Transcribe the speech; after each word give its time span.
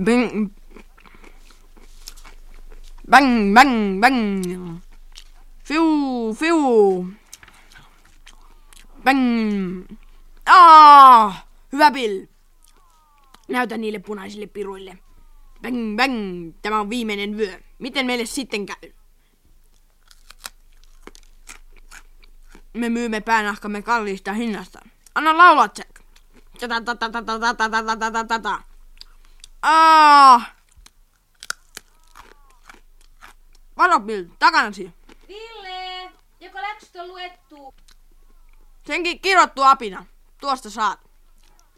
Bang. 0.00 0.48
Bang, 3.10 3.54
bang, 3.54 4.00
bang. 4.00 4.80
Fiu, 5.64 6.34
fiu. 6.34 7.06
Bang. 9.04 9.84
Ah, 10.46 11.44
hyvä 11.72 11.90
Bill. 11.90 12.26
Näytä 13.48 13.78
niille 13.78 13.98
punaisille 13.98 14.46
piruille. 14.46 14.98
Bang, 15.62 15.96
bang. 15.96 16.52
Tämä 16.62 16.80
on 16.80 16.90
viimeinen 16.90 17.36
vyö. 17.36 17.60
Miten 17.78 18.06
meille 18.06 18.26
sitten 18.26 18.66
käy? 18.66 18.92
Me 22.72 22.88
myymme 22.88 23.20
päänahkamme 23.20 23.82
kalliista 23.82 24.32
hinnasta. 24.32 24.80
Anna 25.14 25.36
laulaa, 25.36 25.68
Jack. 25.78 26.00
Tata, 26.60 26.80
tata, 26.80 27.10
tata, 27.10 27.38
tata, 27.38 27.70
tata, 27.70 27.96
tata, 27.96 28.24
tata. 28.24 28.69
Ah! 29.62 30.54
Varo, 33.76 34.00
Bill, 34.00 34.24
takanasi. 34.38 34.92
Ville, 35.28 36.12
joko 36.40 36.58
läksyt 36.62 36.96
on 36.96 37.08
luettu? 37.08 37.74
Senkin 38.86 39.20
kirottu 39.20 39.62
apina. 39.62 40.06
Tuosta 40.40 40.70
saat. 40.70 41.00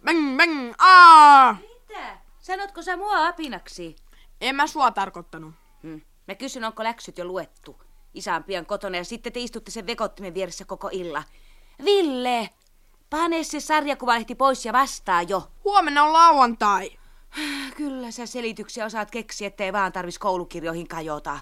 Bang, 0.05 0.37
bang, 0.37 0.75
aa! 0.79 1.53
Mitä? 1.53 2.19
Sanotko 2.41 2.83
sä 2.83 2.97
mua 2.97 3.27
apinaksi? 3.27 3.97
En 4.41 4.57
mä 4.57 4.67
sua 4.67 4.91
tarkoittanut. 4.91 5.55
Hm. 5.83 6.01
Mä 6.29 6.35
kysyn, 6.35 6.65
onko 6.65 6.85
läksyt 6.85 7.19
jo 7.19 7.25
luettu. 7.25 7.83
Isä 8.15 8.35
on 8.35 8.45
pian 8.45 8.67
kotona 8.67 8.97
ja 8.97 9.05
sitten 9.05 9.33
te 9.33 9.41
istutte 9.41 9.71
sen 9.71 9.87
vekottimen 9.87 10.35
vieressä 10.35 10.65
koko 10.65 10.89
illa. 10.93 11.23
Ville, 11.85 12.51
pane 13.11 13.45
se 13.45 13.61
sarjakuvalehti 13.61 14.35
pois 14.35 14.67
ja 14.67 14.73
vastaa 14.73 15.23
jo. 15.23 15.53
Huomenna 15.65 16.05
on 16.05 16.13
lauantai. 16.13 16.99
Kyllä 17.77 18.11
sä 18.11 18.27
selityksiä 18.27 18.85
osaat 18.85 19.11
keksiä, 19.11 19.47
ettei 19.47 19.73
vaan 19.73 19.93
tarvis 19.93 20.19
koulukirjoihin 20.19 20.89
kajota. 20.89 21.39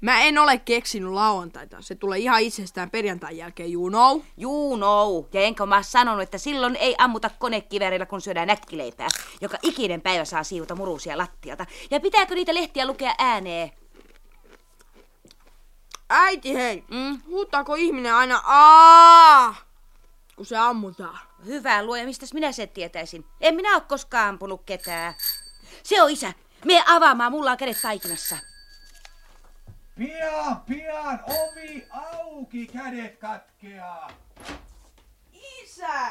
Mä 0.00 0.22
en 0.22 0.38
ole 0.38 0.58
keksinyt 0.58 1.10
lauantaita. 1.10 1.76
Se 1.80 1.94
tulee 1.94 2.18
ihan 2.18 2.40
itsestään 2.40 2.90
perjantain 2.90 3.36
jälkeen, 3.36 3.72
you 3.72 3.88
know. 3.88 4.20
Juu, 4.36 4.76
no. 4.76 5.28
Ja 5.32 5.40
enkä 5.40 5.66
mä 5.66 5.82
sanonut, 5.82 6.22
että 6.22 6.38
silloin 6.38 6.76
ei 6.76 6.94
ammuta 6.98 7.30
konekiverillä, 7.38 8.06
kun 8.06 8.20
syödään 8.20 8.48
näkkileipää. 8.48 9.08
Joka 9.40 9.58
ikinen 9.62 10.00
päivä 10.00 10.24
saa 10.24 10.44
siivuta 10.44 10.74
murusia 10.74 11.18
lattialta. 11.18 11.66
Ja 11.90 12.00
pitääkö 12.00 12.34
niitä 12.34 12.54
lehtiä 12.54 12.86
lukea 12.86 13.14
ääneen? 13.18 13.70
Äiti, 16.08 16.54
hei. 16.54 16.84
Mm? 16.90 17.22
Huutaako 17.26 17.74
ihminen 17.74 18.14
aina 18.14 18.42
aa, 18.44 19.54
kun 20.36 20.46
se 20.46 20.56
ammutaan? 20.56 21.18
Hyvä 21.46 21.82
luoja, 21.82 22.04
mistä 22.04 22.26
minä 22.34 22.52
sen 22.52 22.68
tietäisin? 22.68 23.24
En 23.40 23.54
minä 23.54 23.74
ole 23.74 23.82
koskaan 23.88 24.28
ampunut 24.28 24.62
ketään. 24.66 25.14
Se 25.82 26.02
on 26.02 26.10
isä. 26.10 26.32
Me 26.64 26.84
avaamaan, 26.86 27.32
mulla 27.32 27.50
on 27.50 27.56
kädet 27.56 27.82
taikinassa. 27.82 28.36
Pian, 29.98 30.60
pian, 30.60 31.20
ovi 31.26 31.86
auki, 31.90 32.66
kädet 32.66 33.18
katkeaa. 33.18 34.10
Isä! 35.62 36.10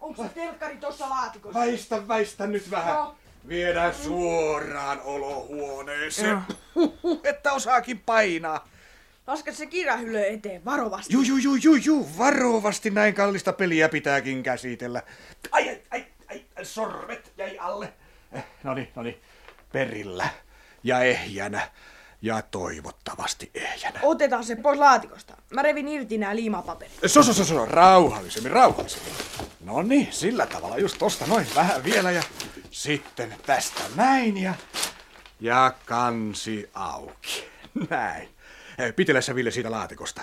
Onko 0.00 0.22
se 0.22 0.28
telkkari 0.28 0.76
tuossa 0.76 1.08
laatikossa? 1.10 1.60
Väistä, 1.60 2.08
väistä 2.08 2.46
nyt 2.46 2.70
vähän. 2.70 2.94
Joo. 2.94 3.16
Viedään 3.48 3.94
suoraan 3.94 5.00
olohuoneeseen. 5.00 6.40
Että 7.24 7.52
osaakin 7.52 7.98
painaa. 7.98 8.68
Laske 9.26 9.52
se 9.52 9.66
kirjahyllö 9.66 10.26
eteen, 10.26 10.64
varovasti. 10.64 11.14
Ju, 11.14 11.22
ju, 11.22 11.36
ju, 11.36 11.54
ju, 11.54 11.74
ju, 11.74 12.08
varovasti 12.18 12.90
näin 12.90 13.14
kallista 13.14 13.52
peliä 13.52 13.88
pitääkin 13.88 14.42
käsitellä. 14.42 15.02
Ai, 15.50 15.80
ai, 15.90 16.06
ai, 16.28 16.44
ai 16.56 16.64
sormet 16.64 17.32
jäi 17.36 17.58
alle. 17.58 17.92
Eh, 18.36 18.44
noni, 18.62 18.92
noni, 18.94 19.20
perillä 19.72 20.28
ja 20.82 21.00
ehjänä 21.00 21.70
ja 22.22 22.42
toivottavasti 22.42 23.50
ehjänä. 23.54 24.00
Otetaan 24.02 24.44
se 24.44 24.56
pois 24.56 24.78
laatikosta. 24.78 25.36
Mä 25.50 25.62
revin 25.62 25.88
irti 25.88 26.18
nää 26.18 26.36
liimapaperit. 26.36 26.94
So, 27.06 27.22
so, 27.22 27.32
so, 27.32 27.44
so, 27.44 27.66
rauhallisemmin, 27.66 28.52
rauhallisemmin. 28.52 29.12
No 29.60 29.82
niin, 29.82 30.08
sillä 30.10 30.46
tavalla 30.46 30.78
just 30.78 30.98
tosta 30.98 31.26
noin 31.26 31.46
vähän 31.54 31.84
vielä 31.84 32.10
ja 32.10 32.22
sitten 32.70 33.34
tästä 33.46 33.80
näin 33.94 34.36
ja, 34.42 34.54
ja 35.40 35.72
kansi 35.86 36.70
auki. 36.74 37.48
Näin. 37.90 38.28
Eh, 38.78 38.94
Pitele 38.96 39.22
sä 39.22 39.34
Ville 39.34 39.50
siitä 39.50 39.70
laatikosta. 39.70 40.22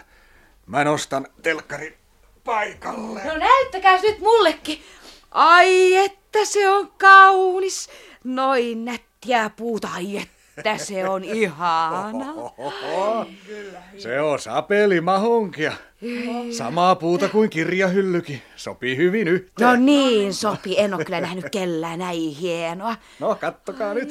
Mä 0.66 0.84
nostan 0.84 1.28
telkkarin 1.42 1.98
paikalle. 2.44 3.24
No 3.24 3.38
näyttäkääs 3.38 4.02
nyt 4.02 4.20
mullekin. 4.20 4.84
Ai, 5.32 5.96
että 5.96 6.46
se 6.46 6.70
on 6.70 6.92
kaunis. 6.98 7.90
Noin 8.24 8.86
nättiä 8.86 9.50
puuta, 9.56 9.90
ai, 9.94 10.18
että 10.58 10.78
se 10.78 11.10
on 11.10 11.24
ihana. 11.24 12.26
Se 13.98 14.22
on 14.22 14.40
sapelimahonkia. 14.40 15.74
Samaa 16.58 16.96
puuta 16.96 17.30
kuin 17.30 17.50
kirjahyllykin. 17.50 18.42
Sopii 18.56 18.98
hyvin 18.98 19.28
yhteen. 19.28 19.68
No 19.68 19.76
niin 19.76 20.34
sopi, 20.34 20.80
en 20.80 20.94
ole 20.94 21.06
kyllä 21.06 21.22
nähnyt 21.22 21.50
kellään 21.52 22.00
näin 22.00 22.36
hienoa. 22.36 22.96
No, 23.20 23.36
kattokaa 23.36 23.94
nyt. 23.94 24.10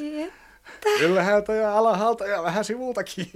Ylhäältä 1.01 1.53
ja 1.55 1.79
alhaalta 1.79 2.27
ja 2.27 2.43
vähän 2.43 2.65
sivultakin. 2.65 3.27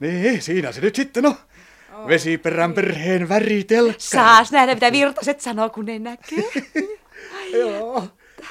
niin, 0.00 0.42
siinä 0.42 0.72
se 0.72 0.80
nyt 0.80 0.94
sitten 0.94 1.26
on. 1.26 1.34
Vesiperän 2.08 2.72
perheen 2.74 3.28
väritelkkä. 3.28 3.98
Saas 3.98 4.52
nähdä, 4.52 4.74
mitä 4.74 4.92
virtaset 4.92 5.40
sanoo, 5.40 5.70
kun 5.70 5.84
ne 5.84 5.98
näkyy. 5.98 6.44
Joo. 7.60 8.04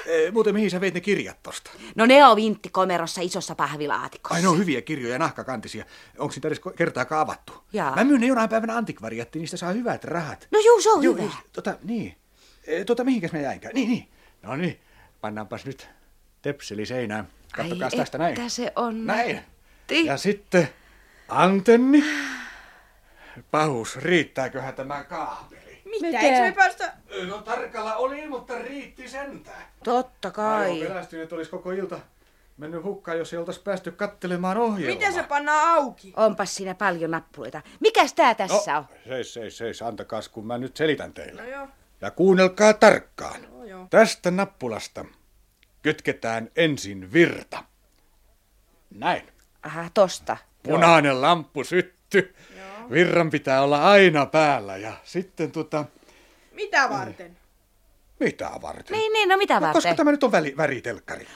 E, 0.06 0.30
muuten 0.30 0.54
mihin 0.54 0.70
sä 0.70 0.80
veit 0.80 0.94
ne 0.94 1.00
kirjat 1.00 1.42
tosta? 1.42 1.70
No 1.94 2.06
ne 2.06 2.24
on 2.24 2.36
vinttikomerossa 2.36 3.20
isossa 3.20 3.54
pahvilaatikossa. 3.54 4.34
Ai 4.34 4.42
ne 4.42 4.48
on 4.48 4.58
hyviä 4.58 4.82
kirjoja, 4.82 5.18
nahkakantisia. 5.18 5.84
Onko 6.18 6.32
niitä 6.34 6.48
edes 6.48 6.60
kertaakaan 6.76 7.20
avattu? 7.20 7.64
Jaa. 7.72 7.94
Mä 7.96 8.04
myyn 8.04 8.20
ne 8.20 8.26
jonain 8.26 8.48
päivänä 8.48 8.76
antikvariattiin, 8.76 9.40
niistä 9.40 9.56
saa 9.56 9.72
hyvät 9.72 10.04
rahat. 10.04 10.48
No 10.50 10.58
juu, 10.58 10.80
se 10.80 10.90
on 10.92 11.02
Joo, 11.04 11.12
hyvä. 11.14 11.22
just, 11.24 11.36
tota, 11.52 11.74
niin. 11.82 12.16
E, 12.66 12.84
tota, 12.84 13.04
mihinkäs 13.04 13.32
mä 13.32 13.38
jäinkään? 13.38 13.74
Niin, 13.74 13.88
niin. 13.88 14.08
No 14.42 14.56
niin, 14.56 14.80
pannaanpas 15.20 15.64
nyt 15.66 15.88
tepseli 16.42 16.86
seinään. 16.86 17.28
Kattokaa 17.56 17.88
Ai, 17.92 17.98
tästä 17.98 18.18
näin. 18.18 18.50
se 18.50 18.72
on 18.76 19.06
Näin. 19.06 19.36
nätti. 19.36 20.06
Ja 20.06 20.16
sitten 20.16 20.68
antenni. 21.28 22.04
Pahus, 23.50 23.96
riittääköhän 23.96 24.74
tämä 24.74 25.04
kaapeli? 25.04 25.63
Mitä? 26.00 26.06
Mitä? 26.06 26.20
Eikö 26.20 26.40
me 26.40 26.52
päästä... 26.52 26.92
No 27.26 27.38
tarkalla 27.38 27.96
oli, 27.96 28.28
mutta 28.28 28.58
riitti 28.58 29.08
sentään. 29.08 29.62
Totta 29.84 30.30
kai. 30.30 30.80
pelästynyt, 30.88 31.22
että 31.22 31.34
olisi 31.34 31.50
koko 31.50 31.70
ilta 31.70 32.00
mennyt 32.56 32.82
hukkaan, 32.82 33.18
jos 33.18 33.32
ei 33.32 33.38
oltaisi 33.38 33.60
päästy 33.60 33.90
kattelemaan 33.92 34.56
ohjelmaa. 34.56 34.94
Miten 34.94 35.12
se 35.12 35.22
pannaan 35.22 35.68
auki? 35.68 36.12
Onpas 36.16 36.54
siinä 36.54 36.74
paljon 36.74 37.10
nappuloita. 37.10 37.62
Mikäs 37.80 38.14
tää 38.14 38.34
tässä 38.34 38.72
no, 38.72 38.78
on? 38.78 38.84
seis, 39.08 39.34
seis, 39.34 39.58
seis, 39.58 39.82
antakaas, 39.82 40.28
kun 40.28 40.46
mä 40.46 40.58
nyt 40.58 40.76
selitän 40.76 41.12
teille. 41.12 41.42
No 41.42 41.48
joo. 41.48 41.68
Ja 42.00 42.10
kuunnelkaa 42.10 42.72
tarkkaan. 42.72 43.42
Joo, 43.42 43.64
joo. 43.64 43.86
Tästä 43.90 44.30
nappulasta 44.30 45.04
kytketään 45.82 46.50
ensin 46.56 47.12
virta. 47.12 47.64
Näin. 48.90 49.22
Aha, 49.62 49.88
tosta. 49.94 50.36
Punainen 50.62 51.22
lamppu 51.22 51.64
sytty. 51.64 52.34
Virran 52.90 53.30
pitää 53.30 53.62
olla 53.62 53.90
aina 53.90 54.26
päällä 54.26 54.76
ja 54.76 54.92
sitten 55.04 55.52
tota... 55.52 55.84
Mitä 56.52 56.90
varten? 56.90 57.36
Mitä 58.20 58.50
varten? 58.62 58.96
Niin, 58.98 59.12
niin, 59.12 59.28
no 59.28 59.36
mitä 59.36 59.54
No, 59.54 59.60
varten? 59.60 59.72
koska 59.82 59.94
tämä 59.94 60.10
nyt 60.10 60.24
on 60.24 60.32
väli, 60.32 60.54
väritelkkari. 60.56 61.26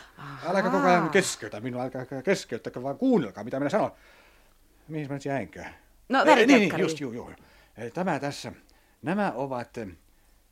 Älkää 0.46 0.70
koko 0.70 0.86
ajan 0.86 1.10
keskeytä 1.10 1.60
minua, 1.60 1.82
älkää 1.82 2.22
keskeyttäkö, 2.24 2.82
vaan 2.82 2.98
kuunnelkaa, 2.98 3.44
mitä 3.44 3.58
minä 3.60 3.70
sanon. 3.70 3.92
Mihin 4.88 5.08
mä 5.08 5.14
nyt 5.14 5.24
jäinkään? 5.24 5.74
No, 6.08 6.18
Eh, 6.18 6.24
Niin, 6.24 6.36
niin, 6.36 6.48
väritelkkari. 6.48 6.82
just, 6.82 7.00
juu, 7.00 7.12
juu. 7.12 7.30
Eh, 7.76 7.92
Tämä 7.92 8.18
tässä, 8.20 8.52
nämä 9.02 9.32
ovat 9.34 9.78
eh, 9.78 9.88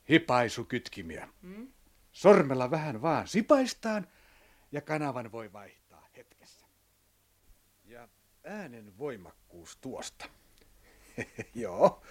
hipaisukytkimiä. 0.09 1.29
Sormella 2.13 2.71
vähän 2.71 3.03
vaan 3.03 3.29
sipaistaan 3.29 4.07
ja 4.73 4.81
kanavan 4.81 5.33
voi 5.33 5.53
vaihtaa 5.53 6.09
hetkessä. 6.17 6.67
Ja 7.85 8.09
äänen 8.45 8.99
voimakkuus 8.99 9.77
tuosta. 9.81 10.27
Joo. 11.55 12.03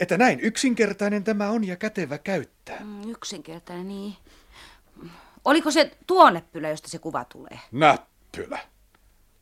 Että 0.00 0.16
näin 0.18 0.40
yksinkertainen 0.40 1.24
tämä 1.24 1.50
on 1.50 1.64
ja 1.66 1.76
kätevä 1.76 2.18
käyttää. 2.18 2.80
Mm, 2.84 3.10
yksinkertainen, 3.10 3.88
niin. 3.88 4.16
Oliko 5.44 5.70
se 5.70 5.90
tuo 6.06 6.30
näppylä, 6.30 6.68
josta 6.68 6.88
se 6.88 6.98
kuva 6.98 7.24
tulee? 7.24 7.58
Näppylä. 7.72 8.58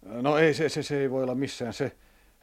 No 0.02 0.38
ei, 0.38 0.54
se, 0.54 0.68
se, 0.68 0.82
se 0.82 1.00
ei 1.00 1.10
voi 1.10 1.22
olla 1.22 1.34
missään 1.34 1.72
se. 1.72 1.84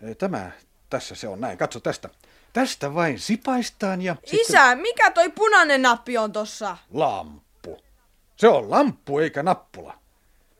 eh, 0.02 0.18
Tämä, 0.18 0.52
tässä 0.90 1.16
se 1.16 1.28
on 1.28 1.42
näin. 1.42 1.58
Katso 1.58 1.80
tästä. 1.80 2.10
Tästä 2.54 2.94
vain 2.94 3.20
sipaistaan 3.20 4.02
ja 4.02 4.16
sitten 4.26 4.40
Isä, 4.40 4.76
mikä 4.76 5.12
toi 5.12 5.30
punainen 5.30 5.82
nappi 5.82 6.18
on 6.18 6.32
tossa? 6.32 6.78
lamppu. 6.92 7.78
Se 8.36 8.48
on 8.48 8.70
lamppu 8.72 9.20
eikä 9.20 9.44
nappula. 9.44 9.98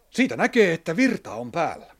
Siitä 0.10 0.38
näkee, 0.38 0.74
että 0.74 0.96
virta 0.96 1.34
on 1.34 1.52
päällä. 1.52 1.93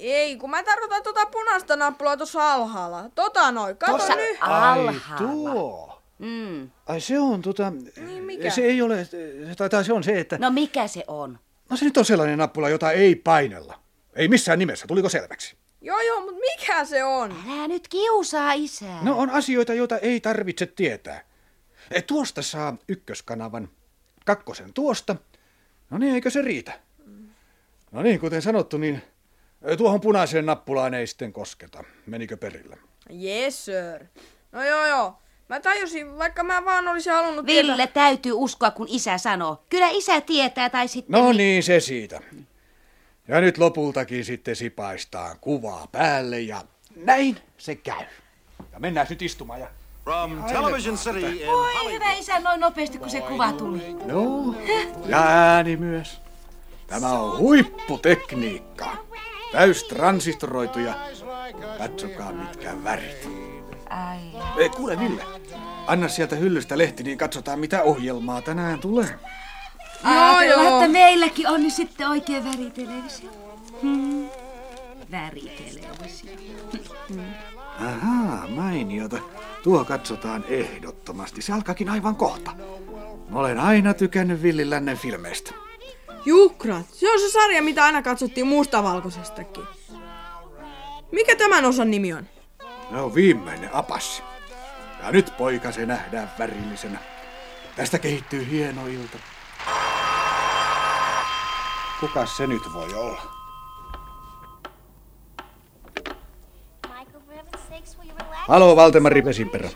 Ei, 0.00 0.36
kun 0.36 0.50
mä 0.50 0.62
tarkoitan 0.62 1.02
tota 1.02 1.26
punaista 1.26 1.76
nappulaa 1.76 2.16
tuossa 2.16 2.52
alhaalla. 2.52 3.10
Tota 3.14 3.52
noin, 3.52 3.76
kato 3.76 3.92
Tossa 3.92 4.14
nyt. 4.14 4.38
Ai 4.40 4.78
alhaalla. 4.78 4.92
tuo. 5.18 6.02
Mm. 6.18 6.70
Ai 6.86 7.00
se 7.00 7.18
on 7.18 7.42
tota... 7.42 7.72
Niin, 7.96 8.24
mikä? 8.24 8.50
Se 8.50 8.62
ei 8.62 8.82
ole... 8.82 9.08
Tai, 9.56 9.70
tai 9.70 9.84
se 9.84 9.92
on 9.92 10.04
se, 10.04 10.20
että... 10.20 10.38
No 10.38 10.50
mikä 10.50 10.86
se 10.86 11.04
on? 11.06 11.38
No 11.70 11.76
se 11.76 11.84
nyt 11.84 11.96
on 11.96 12.04
sellainen 12.04 12.38
nappula, 12.38 12.68
jota 12.68 12.92
ei 12.92 13.14
painella. 13.14 13.78
Ei 14.16 14.28
missään 14.28 14.58
nimessä. 14.58 14.86
Tuliko 14.86 15.08
selväksi? 15.08 15.56
Joo, 15.80 16.00
joo, 16.00 16.20
mutta 16.20 16.40
mikä 16.40 16.84
se 16.84 17.04
on? 17.04 17.36
Älä 17.50 17.68
nyt 17.68 17.88
kiusaa 17.88 18.52
isää. 18.52 19.02
No 19.02 19.18
on 19.18 19.30
asioita, 19.30 19.74
joita 19.74 19.98
ei 19.98 20.20
tarvitse 20.20 20.66
tietää. 20.66 21.24
E, 21.90 22.02
tuosta 22.02 22.42
saa 22.42 22.76
ykköskanavan, 22.88 23.68
kakkosen 24.26 24.72
tuosta. 24.72 25.16
No 25.90 25.98
niin, 25.98 26.14
eikö 26.14 26.30
se 26.30 26.42
riitä? 26.42 26.72
No 27.92 28.02
niin, 28.02 28.20
kuten 28.20 28.42
sanottu, 28.42 28.78
niin 28.78 29.02
tuohon 29.78 30.00
punaiseen 30.00 30.46
nappulaan 30.46 30.94
ei 30.94 31.06
sitten 31.06 31.32
kosketa. 31.32 31.84
Menikö 32.06 32.36
perille? 32.36 32.78
Yes, 33.24 33.64
sir. 33.64 34.06
No 34.52 34.64
joo, 34.64 34.86
joo. 34.86 35.14
Mä 35.48 35.60
tajusin, 35.60 36.18
vaikka 36.18 36.42
mä 36.42 36.64
vaan 36.64 36.88
olisin 36.88 37.12
halunnut 37.12 37.46
Ville 37.46 37.76
tietää... 37.76 37.94
täytyy 37.94 38.32
uskoa, 38.34 38.70
kun 38.70 38.86
isä 38.90 39.18
sanoo. 39.18 39.64
Kyllä 39.68 39.88
isä 39.88 40.20
tietää 40.20 40.70
tai 40.70 40.88
sitten... 40.88 41.12
No 41.12 41.32
niin, 41.32 41.62
se 41.62 41.80
siitä. 41.80 42.20
Ja 43.28 43.40
nyt 43.40 43.58
lopultakin 43.58 44.24
sitten 44.24 44.56
sipaistaan 44.56 45.36
kuvaa 45.40 45.86
päälle 45.92 46.40
ja 46.40 46.62
näin 46.96 47.36
se 47.58 47.74
käy. 47.74 48.04
Ja 48.72 48.80
mennään 48.80 49.06
nyt 49.10 49.22
istumaan 49.22 49.60
ja... 49.60 49.68
From 50.04 50.44
Television 50.44 50.96
City 50.96 51.18
in 51.18 51.46
Voi 51.46 51.74
Hollywood. 51.74 51.92
hyvä 51.92 52.12
isä, 52.12 52.40
noin 52.40 52.60
nopeasti 52.60 52.98
kun 52.98 53.10
se 53.10 53.20
kuva 53.20 53.52
tuli. 53.52 53.96
No, 54.04 54.54
ja 55.06 55.18
ääni 55.26 55.76
myös. 55.76 56.20
Tämä 56.86 57.08
on 57.12 57.38
huipputekniikka. 57.38 58.96
Täys 59.52 59.84
transistoroitu 59.84 60.78
ja 60.78 60.94
katsokaa 61.78 62.32
mitkä 62.32 62.84
värit. 62.84 63.28
Ai. 63.90 64.18
Ei, 64.58 64.68
kuule 64.68 64.98
Ville, 64.98 65.22
anna 65.86 66.08
sieltä 66.08 66.36
hyllystä 66.36 66.78
lehti, 66.78 67.02
niin 67.02 67.18
katsotaan 67.18 67.58
mitä 67.58 67.82
ohjelmaa 67.82 68.42
tänään 68.42 68.78
tulee. 68.78 69.14
Ajatella, 70.02 70.62
joo. 70.62 70.78
että 70.78 70.92
meilläkin 70.92 71.48
on 71.48 71.62
nyt 71.62 71.72
sitten 71.72 72.08
oikein 72.08 72.44
väritelevisio. 72.44 73.30
Hmm. 73.82 74.28
Väritelevisio. 75.10 76.30
Ahaa, 77.86 78.48
mainiota. 78.48 79.18
Tuo 79.62 79.84
katsotaan 79.84 80.44
ehdottomasti. 80.48 81.42
Se 81.42 81.52
alkaakin 81.52 81.88
aivan 81.88 82.16
kohta. 82.16 82.50
Mä 83.28 83.38
olen 83.38 83.58
aina 83.58 83.94
tykännyt 83.94 84.42
Villin 84.42 84.70
lännen 84.70 84.98
filmeistä. 84.98 85.54
Juhkrat, 86.24 86.86
se 86.92 87.12
on 87.12 87.20
se 87.20 87.30
sarja, 87.30 87.62
mitä 87.62 87.84
aina 87.84 88.02
katsottiin 88.02 88.46
mustavalkoisestakin. 88.46 89.64
Mikä 91.12 91.36
tämän 91.36 91.64
osan 91.64 91.90
nimi 91.90 92.12
on? 92.12 92.26
Ne 92.90 93.00
on 93.00 93.14
viimeinen 93.14 93.74
apassi. 93.74 94.22
Ja 95.02 95.12
nyt 95.12 95.32
poika 95.38 95.72
se 95.72 95.86
nähdään 95.86 96.30
värillisenä. 96.38 96.98
Tästä 97.76 97.98
kehittyy 97.98 98.50
hieno 98.50 98.86
ilta. 98.86 99.18
Kuka 102.00 102.26
se 102.26 102.46
nyt 102.46 102.62
voi 102.74 102.94
olla? 102.94 103.22
Halo, 108.32 108.76
Valtemari 108.76 109.22
Pesinperä. 109.22 109.70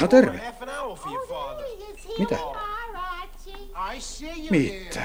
No 0.00 0.08
terve. 0.08 0.54
Mitä? 2.18 2.38
I 3.96 4.00
see 4.00 4.28
you 4.28 4.46
Mitä? 4.50 5.02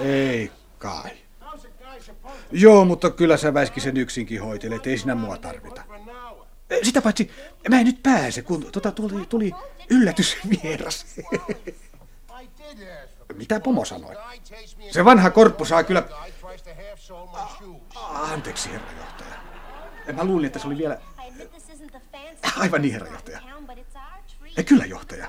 Ei 0.00 0.52
kai. 0.78 1.10
Joo, 2.52 2.84
mutta 2.84 3.10
kyllä 3.10 3.36
sä 3.36 3.54
Väiskisen 3.54 3.96
yksinkin 3.96 4.42
hoitelet, 4.42 4.86
ei 4.86 4.98
sinä 4.98 5.14
mua 5.14 5.38
tarvita. 5.38 5.82
Eh, 6.70 6.78
Sitä 6.82 7.02
paitsi, 7.02 7.30
mä 7.68 7.80
en 7.80 7.86
nyt 7.86 8.02
pääse, 8.02 8.42
kun 8.42 8.72
tota 8.72 8.92
tuli, 8.92 9.26
tuli 9.26 9.52
yllätysvieras. 9.90 11.06
Mitä 13.34 13.60
pomo 13.60 13.84
sanoi? 13.84 14.16
Se 14.90 15.04
vanha 15.04 15.30
korppu 15.30 15.64
saa 15.64 15.84
kyllä... 15.84 16.02
Anteeksi, 18.04 18.72
herra 18.72 18.88
johtaja. 18.98 19.34
Mä 20.12 20.24
luulin, 20.24 20.46
että 20.46 20.58
se 20.58 20.66
oli 20.66 20.78
vielä... 20.78 21.00
Aivan 22.56 22.82
niin, 22.82 22.92
herra 22.92 23.08
johtaja. 23.08 23.40
Eh, 24.56 24.64
Kyllä, 24.64 24.84
johtaja. 24.84 25.26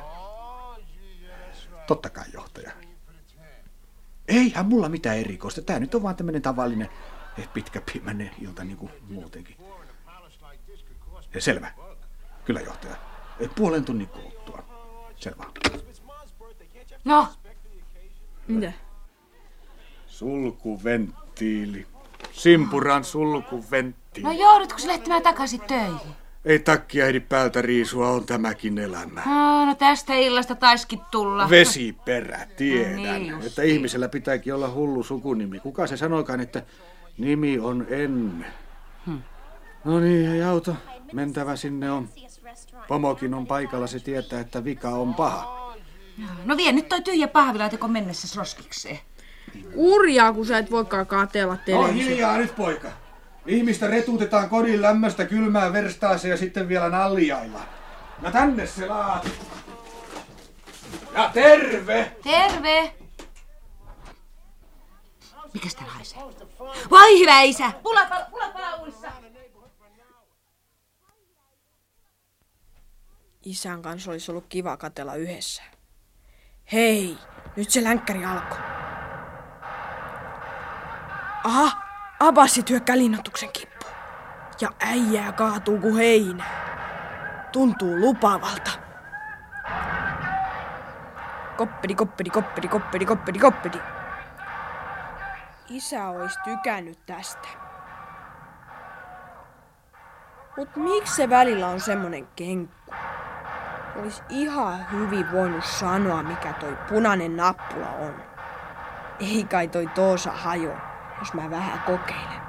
Totta 1.87 2.09
kai, 2.09 2.25
johtaja. 2.33 2.71
Eihän 4.27 4.65
mulla 4.65 4.89
mitään 4.89 5.17
erikoista. 5.17 5.61
Tää 5.61 5.79
nyt 5.79 5.95
on 5.95 6.03
vaan 6.03 6.15
tämmönen 6.15 6.41
tavallinen 6.41 6.89
eh, 7.37 7.49
pitkäpiimäinen 7.53 8.31
ilta 8.41 8.63
niin 8.63 8.77
kuin 8.77 8.91
muutenkin. 9.09 9.55
Eh, 11.33 11.41
Selvä. 11.41 11.71
Kyllä, 12.45 12.59
johtaja. 12.61 12.95
Eh, 13.39 13.49
Puolen 13.55 13.85
tunnin 13.85 14.07
kuluttua. 14.07 14.63
Selvä. 15.15 15.45
No, 17.05 17.27
Mitä? 18.47 18.71
Sulkuventtiili. 20.07 21.87
Simpuran 22.31 23.03
sulkuventtiili. 23.03 24.27
no 24.29 24.31
joudutko 24.33 24.79
sä 24.79 24.87
lähtemään 24.87 25.21
takaisin 25.23 25.61
töihin? 25.61 26.15
Ei 26.45 26.59
takkia 26.59 27.05
ehdi 27.07 27.19
päältä 27.19 27.61
riisua, 27.61 28.09
on 28.09 28.25
tämäkin 28.25 28.77
elämä. 28.77 29.21
No, 29.25 29.65
no 29.65 29.75
tästä 29.75 30.13
illasta 30.13 30.55
taiskin 30.55 30.99
tulla. 31.11 31.49
Vesiperä, 31.49 32.47
tiedän. 32.57 32.95
Niin 32.95 33.27
just. 33.27 33.47
että 33.47 33.63
ihmisellä 33.63 34.09
pitääkin 34.09 34.53
olla 34.53 34.69
hullu 34.71 35.03
sukunimi. 35.03 35.59
Kuka 35.59 35.87
se 35.87 35.97
sanoikaan, 35.97 36.39
että 36.39 36.63
nimi 37.17 37.59
on 37.59 37.85
Enne? 37.89 38.45
No 39.83 39.99
niin, 39.99 40.31
ei 40.31 40.43
auta. 40.43 40.75
Mentävä 41.13 41.55
sinne 41.55 41.91
on. 41.91 42.09
Pomokin 42.87 43.33
on 43.33 43.47
paikalla, 43.47 43.87
se 43.87 43.99
tietää, 43.99 44.39
että 44.39 44.63
vika 44.63 44.89
on 44.89 45.13
paha. 45.13 45.73
No 46.45 46.57
vie 46.57 46.71
nyt 46.71 46.89
toi 46.89 47.01
tyhjä 47.01 47.27
pahvilaatiko 47.27 47.87
mennessä 47.87 48.39
roskikseen. 48.39 48.99
Urjaa, 49.73 50.33
kun 50.33 50.45
sä 50.45 50.57
et 50.57 50.71
voikaan 50.71 51.07
katella 51.07 51.53
No 51.53 51.59
televisiota. 51.65 52.09
hiljaa 52.09 52.37
nyt, 52.37 52.55
poika. 52.55 52.87
Ihmistä 53.45 53.87
retuutetaan 53.87 54.49
kodin 54.49 54.81
lämmöstä 54.81 55.25
kylmään 55.25 55.73
verstaaseen 55.73 56.29
ja 56.31 56.37
sitten 56.37 56.67
vielä 56.67 56.89
naljailla. 56.89 57.61
No 58.21 58.31
tänne 58.31 58.67
se 58.67 58.87
laat. 58.87 59.27
Ja 61.13 61.29
terve! 61.33 62.15
Terve! 62.23 62.95
Mikäs 65.53 65.75
täällä 65.75 65.93
haisee? 65.93 66.19
Vai 66.91 67.19
hyvä 67.19 67.41
isä! 67.41 67.71
Pula, 67.83 68.05
pala, 68.05 68.25
pula 68.31 68.49
palauissa! 68.49 69.11
Isän 73.45 73.81
kanssa 73.81 74.11
olisi 74.11 74.31
ollut 74.31 74.45
kiva 74.49 74.77
katella 74.77 75.15
yhdessä. 75.15 75.63
Hei, 76.71 77.17
nyt 77.55 77.69
se 77.69 77.83
länkkäri 77.83 78.25
alkoi. 78.25 78.57
Aha, 81.43 81.84
Abassi 82.25 82.63
työkkää 82.63 82.97
linnoituksen 82.97 83.49
kippu. 83.53 83.85
Ja 84.61 84.69
äijää 84.79 85.31
kaatuu 85.31 85.77
kuin 85.77 85.95
heinä. 85.95 86.43
Tuntuu 87.51 87.99
lupavalta. 87.99 88.71
Koppedi, 91.57 91.95
koppedi, 91.95 92.29
koppedi, 92.29 92.67
koppedi, 92.67 93.05
koppedi, 93.05 93.39
koppedi. 93.39 93.79
Isä 95.69 96.07
olisi 96.07 96.39
tykännyt 96.43 97.05
tästä. 97.05 97.47
Mut 100.57 100.75
miksi 100.75 101.15
se 101.15 101.29
välillä 101.29 101.67
on 101.67 101.79
semmonen 101.79 102.27
kenkku? 102.35 102.93
Olisi 103.95 104.23
ihan 104.29 104.91
hyvin 104.91 105.31
voinut 105.31 105.65
sanoa, 105.65 106.23
mikä 106.23 106.53
toi 106.53 106.77
punainen 106.89 107.37
nappula 107.37 107.89
on. 107.89 108.13
Ei 109.19 109.43
kai 109.43 109.67
toi 109.67 109.87
toosa 109.87 110.31
hajo, 110.31 110.77
jos 111.19 111.33
mä 111.33 111.49
vähän 111.49 111.79
kokeilen. 111.79 112.41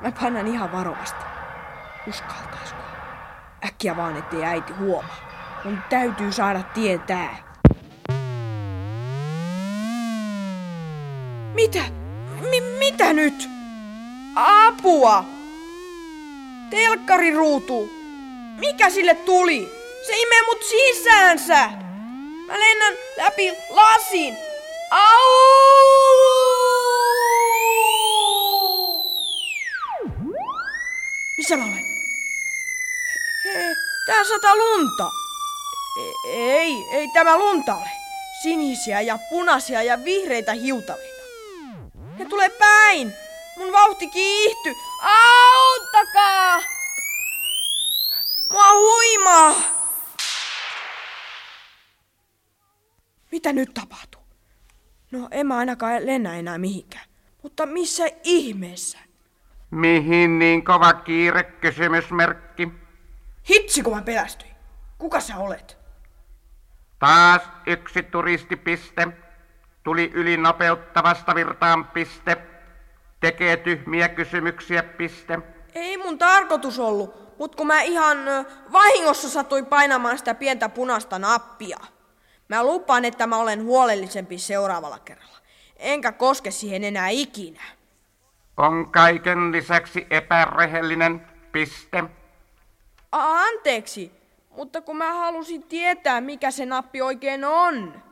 Mä 0.00 0.12
painan 0.20 0.46
ihan 0.46 0.72
varovasti. 0.72 1.24
Uskaltaisko? 2.08 2.78
Äkkiä 3.66 3.96
vaan, 3.96 4.16
ettei 4.16 4.44
äiti 4.44 4.72
huomaa. 4.72 5.16
Mun 5.64 5.78
täytyy 5.88 6.32
saada 6.32 6.62
tietää. 6.62 7.36
Mitä? 11.54 11.82
Mi- 12.50 12.78
mitä 12.78 13.12
nyt? 13.12 13.48
Apua! 14.36 15.24
Telkkariruutu! 16.70 17.88
Mikä 18.58 18.90
sille 18.90 19.14
tuli? 19.14 19.72
Se 20.06 20.12
imee 20.16 20.42
mut 20.46 20.62
sisäänsä! 20.62 21.70
Mä 22.46 22.60
lennän 22.60 22.94
läpi 23.16 23.52
lasin! 23.70 24.36
Au! 24.90 25.87
Missä 31.48 31.56
mä 31.56 31.64
olen? 31.64 31.84
He, 33.44 33.76
tää 34.06 34.24
sataa 34.24 34.56
lunta. 34.56 35.10
E- 36.00 36.30
ei, 36.30 36.84
ei 36.92 37.08
tämä 37.08 37.38
lunta 37.38 37.74
ole. 37.74 37.90
Sinisiä 38.42 39.00
ja 39.00 39.18
punaisia 39.30 39.82
ja 39.82 40.04
vihreitä 40.04 40.52
hiutaleita. 40.52 41.22
Ne 42.18 42.24
tulee 42.24 42.48
päin. 42.48 43.12
Mun 43.56 43.72
vauhti 43.72 44.08
kiihtyy. 44.08 44.74
Auttakaa! 45.02 46.62
Mua 48.50 48.72
huimaa! 48.72 49.54
Mitä 53.32 53.52
nyt 53.52 53.74
tapahtuu? 53.74 54.22
No 55.10 55.28
en 55.30 55.46
mä 55.46 55.56
ainakaan 55.56 56.06
lennä 56.06 56.38
enää 56.38 56.58
mihinkään. 56.58 57.06
Mutta 57.42 57.66
missä 57.66 58.04
ihmeessä? 58.24 59.07
Mihin 59.70 60.38
niin 60.38 60.64
kova 60.64 60.92
kiire 60.92 61.42
kysymysmerkki? 61.42 62.68
Hitsi 63.50 63.82
kun 63.82 63.96
mä 63.96 64.02
pelästyin. 64.02 64.54
Kuka 64.98 65.20
sä 65.20 65.36
olet? 65.36 65.78
Taas 66.98 67.42
yksi 67.66 68.02
turistipiste. 68.02 69.08
Tuli 69.84 70.10
yli 70.14 70.36
nopeuttavasta 70.36 71.34
virtaan 71.34 71.84
piste. 71.84 72.36
Tekee 73.20 73.56
tyhmiä 73.56 74.08
kysymyksiä 74.08 74.82
piste. 74.82 75.38
Ei 75.74 75.96
mun 75.96 76.18
tarkoitus 76.18 76.78
ollut, 76.78 77.38
mut 77.38 77.56
kun 77.56 77.66
mä 77.66 77.82
ihan 77.82 78.18
vahingossa 78.72 79.28
satuin 79.28 79.66
painamaan 79.66 80.18
sitä 80.18 80.34
pientä 80.34 80.68
punaista 80.68 81.18
nappia. 81.18 81.78
Mä 82.48 82.64
lupaan, 82.64 83.04
että 83.04 83.26
mä 83.26 83.36
olen 83.36 83.64
huolellisempi 83.64 84.38
seuraavalla 84.38 84.98
kerralla. 84.98 85.38
Enkä 85.76 86.12
koske 86.12 86.50
siihen 86.50 86.84
enää 86.84 87.08
ikinä. 87.08 87.62
On 88.58 88.90
kaiken 88.90 89.52
lisäksi 89.52 90.06
epärehellinen 90.10 91.26
piste. 91.52 92.04
A- 93.12 93.38
anteeksi, 93.38 94.12
mutta 94.50 94.80
kun 94.80 94.96
mä 94.96 95.14
halusin 95.14 95.62
tietää, 95.62 96.20
mikä 96.20 96.50
se 96.50 96.66
nappi 96.66 97.02
oikein 97.02 97.44
on. 97.44 98.02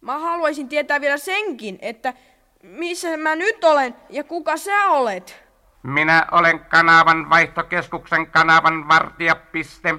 Mä 0.00 0.18
haluaisin 0.18 0.68
tietää 0.68 1.00
vielä 1.00 1.16
senkin, 1.16 1.78
että 1.82 2.14
missä 2.62 3.16
mä 3.16 3.36
nyt 3.36 3.64
olen 3.64 3.96
ja 4.10 4.24
kuka 4.24 4.56
sä 4.56 4.86
olet. 4.88 5.44
Minä 5.82 6.26
olen 6.32 6.60
kanavan 6.60 7.30
vaihtokeskuksen 7.30 8.30
kanavan 8.30 8.88
vartija 8.88 9.34
piste. 9.36 9.94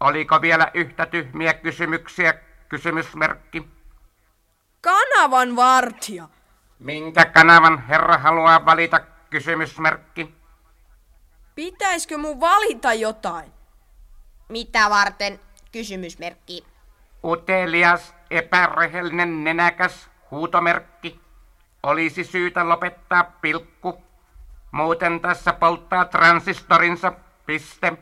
Oliko 0.00 0.40
vielä 0.42 0.70
yhtä 0.74 1.06
tyhmiä 1.06 1.54
kysymyksiä? 1.54 2.34
Kysymysmerkki. 2.68 3.68
Kanavan 4.80 5.56
vartija. 5.56 6.28
Minkä 6.80 7.24
kanavan 7.24 7.86
herra 7.88 8.18
haluaa 8.18 8.64
valita? 8.64 9.00
Kysymysmerkki. 9.30 10.34
Pitäisikö 11.54 12.18
mun 12.18 12.40
valita 12.40 12.94
jotain? 12.94 13.52
Mitä 14.48 14.90
varten? 14.90 15.40
Kysymysmerkki. 15.72 16.66
Utelias, 17.24 18.14
epärehellinen, 18.30 19.44
nenäkäs, 19.44 20.10
huutomerkki. 20.30 21.20
Olisi 21.82 22.24
syytä 22.24 22.68
lopettaa 22.68 23.24
pilkku. 23.24 24.02
Muuten 24.72 25.20
tässä 25.20 25.52
polttaa 25.52 26.04
transistorinsa, 26.04 27.12
piste. 27.46 27.92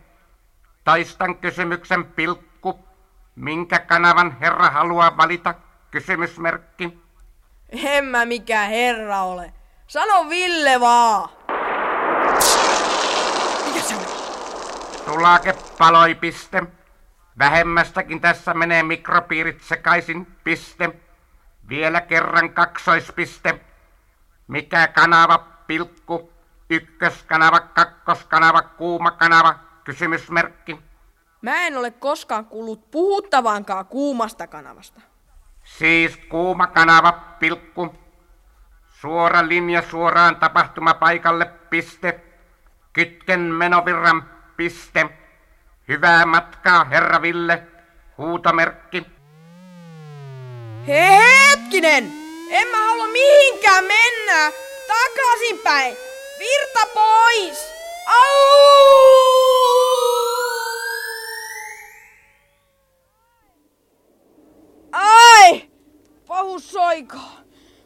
Toistan 0.84 1.36
kysymyksen 1.36 2.04
pilkku. 2.04 2.84
Minkä 3.36 3.78
kanavan 3.78 4.40
herra 4.40 4.70
haluaa 4.70 5.16
valita? 5.16 5.54
Kysymysmerkki. 5.90 7.07
En 7.68 8.04
mä 8.04 8.24
mikään 8.24 8.70
herra 8.70 9.22
ole. 9.22 9.52
Sano 9.86 10.28
Ville 10.28 10.80
vaan. 10.80 11.28
Mikä 13.66 13.80
se 13.80 13.94
on? 13.94 14.02
Sulake 15.04 15.54
paloi, 15.78 16.14
piste. 16.14 16.62
Vähemmästäkin 17.38 18.20
tässä 18.20 18.54
menee 18.54 18.82
mikropiirit 18.82 19.62
sekaisin, 19.62 20.26
piste. 20.44 20.90
Vielä 21.68 22.00
kerran 22.00 22.50
kaksoispiste. 22.52 23.60
Mikä 24.48 24.88
kanava, 24.88 25.38
pilkku. 25.66 26.32
Ykköskanava, 26.70 27.60
kakkoskanava, 27.60 28.62
kuuma 28.62 29.10
kanava, 29.10 29.54
kysymysmerkki. 29.84 30.78
Mä 31.42 31.66
en 31.66 31.76
ole 31.76 31.90
koskaan 31.90 32.44
kuullut 32.44 32.90
puhuttavankaan 32.90 33.86
kuumasta 33.86 34.46
kanavasta. 34.46 35.00
Siis 35.76 36.16
kuuma 36.16 36.66
kanava, 36.66 37.12
pilkku. 37.12 37.94
Suora 39.00 39.48
linja 39.48 39.82
suoraan 39.82 40.36
tapahtumapaikalle, 40.36 41.46
piste. 41.70 42.20
Kytken 42.92 43.40
menovirran, 43.40 44.30
piste. 44.56 45.06
Hyvää 45.88 46.26
matkaa, 46.26 46.84
herra 46.84 47.22
Ville. 47.22 47.62
Huutomerkki. 48.18 49.06
Hei 50.86 51.48
hetkinen! 51.50 52.12
En 52.50 52.68
mä 52.68 52.76
halua 52.86 53.08
mihinkään 53.08 53.84
mennä! 53.84 54.52
Takaisinpäin! 54.88 55.96
Virta 56.38 56.86
pois! 56.94 57.74
Au! 58.06 59.97
Ai! 64.92 65.70
Pahus 66.26 66.70
soiko! 66.72 67.18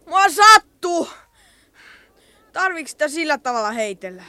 Mua 0.06 0.28
sattuu! 0.28 1.08
Tarviks 2.52 2.90
sitä 2.90 3.08
sillä 3.08 3.38
tavalla 3.38 3.70
heitellä? 3.70 4.24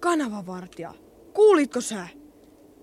Kanavavartija, 0.00 0.94
kuulitko 1.32 1.80
sä? 1.80 2.08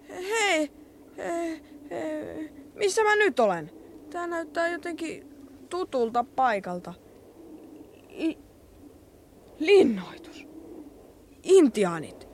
Hei, 0.09 0.71
hei, 1.17 1.61
hei, 1.89 2.51
missä 2.73 3.03
mä 3.03 3.15
nyt 3.15 3.39
olen? 3.39 3.71
Tää 4.09 4.27
näyttää 4.27 4.67
jotenkin 4.67 5.27
tutulta 5.69 6.25
paikalta. 6.35 6.93
I- 8.09 8.37
linnoitus. 9.59 10.47
Intiaanit. 11.43 12.27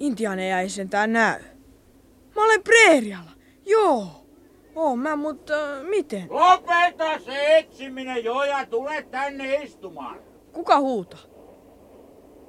Intiaaneja 0.00 0.60
ei 0.60 0.68
sentään 0.68 1.12
näy. 1.12 1.42
Mä 2.36 2.44
olen 2.44 2.62
preerialla. 2.62 3.30
Joo. 3.66 4.25
Oon 4.76 4.98
mä, 4.98 5.16
mutta 5.16 5.54
äh, 5.54 5.82
miten? 5.82 6.26
Lopeta 6.30 7.18
se 7.24 7.58
etsiminen 7.58 8.24
jo 8.24 8.42
ja 8.42 8.66
tule 8.66 9.06
tänne 9.10 9.54
istumaan. 9.54 10.18
Kuka 10.52 10.78
huutaa? 10.80 11.20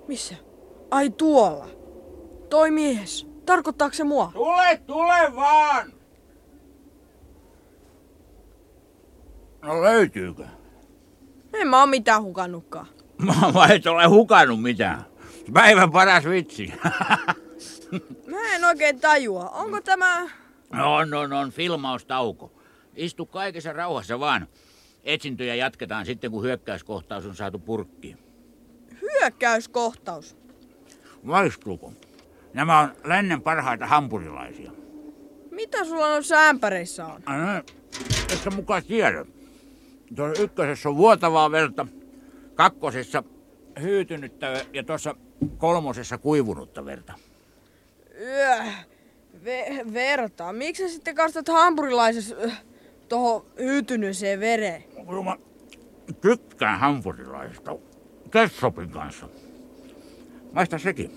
Missä? 0.08 0.36
Ai 0.92 1.10
tuolla. 1.10 1.68
Toi 2.50 2.72
mies. 2.72 3.28
Tarkoittaako 3.46 3.94
se 3.94 4.04
mua? 4.04 4.32
Tule, 4.34 4.82
tule 4.88 5.36
vaan. 5.36 5.94
No 9.62 9.82
löytyykö? 9.82 10.46
En 11.54 11.68
mä 11.68 11.80
oo 11.80 11.88
mitään 11.88 12.24
hukannutkaan. 12.24 12.88
Mä 13.54 13.68
et 13.74 13.88
ole 13.88 14.06
hukannut 14.06 14.62
mitään. 14.62 15.06
Päivän 15.54 15.92
paras 15.92 16.26
vitsi. 16.26 16.74
Mä 18.32 18.56
en 18.56 18.66
oikein 18.66 19.00
tajua. 19.00 19.50
Onko 19.50 19.82
tämä... 19.82 20.30
on, 20.74 21.14
on, 21.14 21.34
on 21.34 21.52
filmaustauko. 21.52 22.52
Istu 22.96 23.26
kaikessa 23.26 23.74
rauhassa 23.74 24.20
vaan. 24.20 24.48
Etsintöjä 25.04 25.56
jatketaan 25.56 26.06
sitten, 26.06 26.32
kun 26.32 26.44
hyökkäyskohtaus 26.44 27.26
on 27.26 27.36
saatu 27.36 27.60
purkkiin. 27.60 28.18
Hyökkäyskohtaus. 29.02 30.38
Maistuuko? 31.24 31.94
Nämä 32.54 32.80
on 32.80 32.92
lännen 33.04 33.42
parhaita 33.42 33.88
hampurilaisia. 33.88 34.72
Mitä 35.52 35.86
sulla 35.86 36.08
on 36.08 36.24
sämpäreissä 36.24 37.06
on? 37.06 37.22
Aina, 37.26 37.58
että 38.34 38.50
mukaan 38.56 38.84
tiedä. 38.84 39.26
Tuossa 40.16 40.44
ykkösessä 40.44 40.90
on 40.90 40.98
vuotavaa 40.98 41.52
verta, 41.52 41.88
kakkosessa 42.56 43.24
hyytynyttä 43.82 44.66
ja 44.74 44.84
tuossa 44.84 45.16
kolmosessa 45.58 46.18
kuivunutta 46.18 46.86
verta. 46.86 47.14
Yö, 48.22 48.64
ve- 49.48 49.94
verta. 49.94 50.54
Miksi 50.54 50.88
sä 50.88 50.94
sitten 50.94 51.16
kastat 51.16 51.48
hampurilaisessa 51.48 52.36
äh, 52.46 52.64
tohon 53.10 53.46
hyytyneeseen 53.60 54.40
vereen? 54.40 54.84
Kun 55.06 55.26
mä 55.26 55.38
tykkään 56.22 56.80
hampurilaisista. 56.80 57.76
Ketsopin 58.32 58.90
kanssa. 58.90 59.30
Maista 60.52 60.78
sekin. 60.78 61.12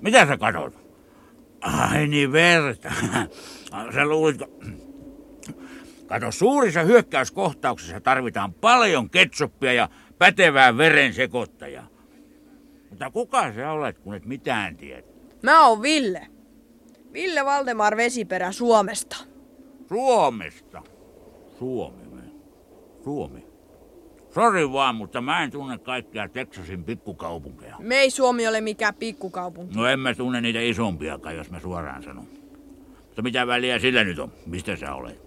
Mitä 0.00 0.26
sä 0.26 0.36
katsot? 0.36 0.82
Ai 1.60 2.06
niin, 2.06 2.32
verta. 2.32 2.92
Sä 3.94 4.06
luulitko... 4.06 4.46
Kato, 6.06 6.30
suurissa 6.30 6.82
hyökkäyskohtauksissa 6.82 8.00
tarvitaan 8.00 8.54
paljon 8.54 9.10
ketsuppia 9.10 9.72
ja 9.72 9.88
pätevää 10.18 10.76
veren 10.76 11.14
sekoittajaa. 11.14 11.86
Mutta 12.90 13.10
kuka 13.10 13.52
sä 13.52 13.70
olet, 13.70 13.98
kun 13.98 14.14
et 14.14 14.24
mitään 14.24 14.76
tiedä? 14.76 15.02
Mä 15.42 15.68
oon 15.68 15.82
Ville. 15.82 16.26
Ville 17.12 17.44
Valdemar 17.44 17.96
Vesiperä 17.96 18.52
Suomesta. 18.52 19.16
Suomesta. 19.88 20.82
Suomi, 21.58 22.06
me. 22.12 22.22
Suomi. 23.04 23.46
Sori 24.34 24.72
vaan, 24.72 24.94
mutta 24.94 25.20
mä 25.20 25.42
en 25.42 25.50
tunne 25.50 25.78
kaikkia 25.78 26.28
Texasin 26.28 26.84
pikkukaupunkeja. 26.84 27.76
Me 27.78 27.96
ei 27.96 28.10
Suomi 28.10 28.48
ole 28.48 28.60
mikään 28.60 28.94
pikkukaupunki. 28.94 29.76
No 29.76 29.86
en 29.86 30.00
mä 30.00 30.14
tunne 30.14 30.40
niitä 30.40 30.60
isompiakaan, 30.60 31.36
jos 31.36 31.50
mä 31.50 31.60
suoraan 31.60 32.02
sanon. 32.02 32.26
Mutta 32.98 33.22
mitä 33.22 33.46
väliä 33.46 33.78
sillä 33.78 34.04
nyt 34.04 34.18
on? 34.18 34.32
Mistä 34.46 34.76
sä 34.76 34.94
olet? 34.94 35.20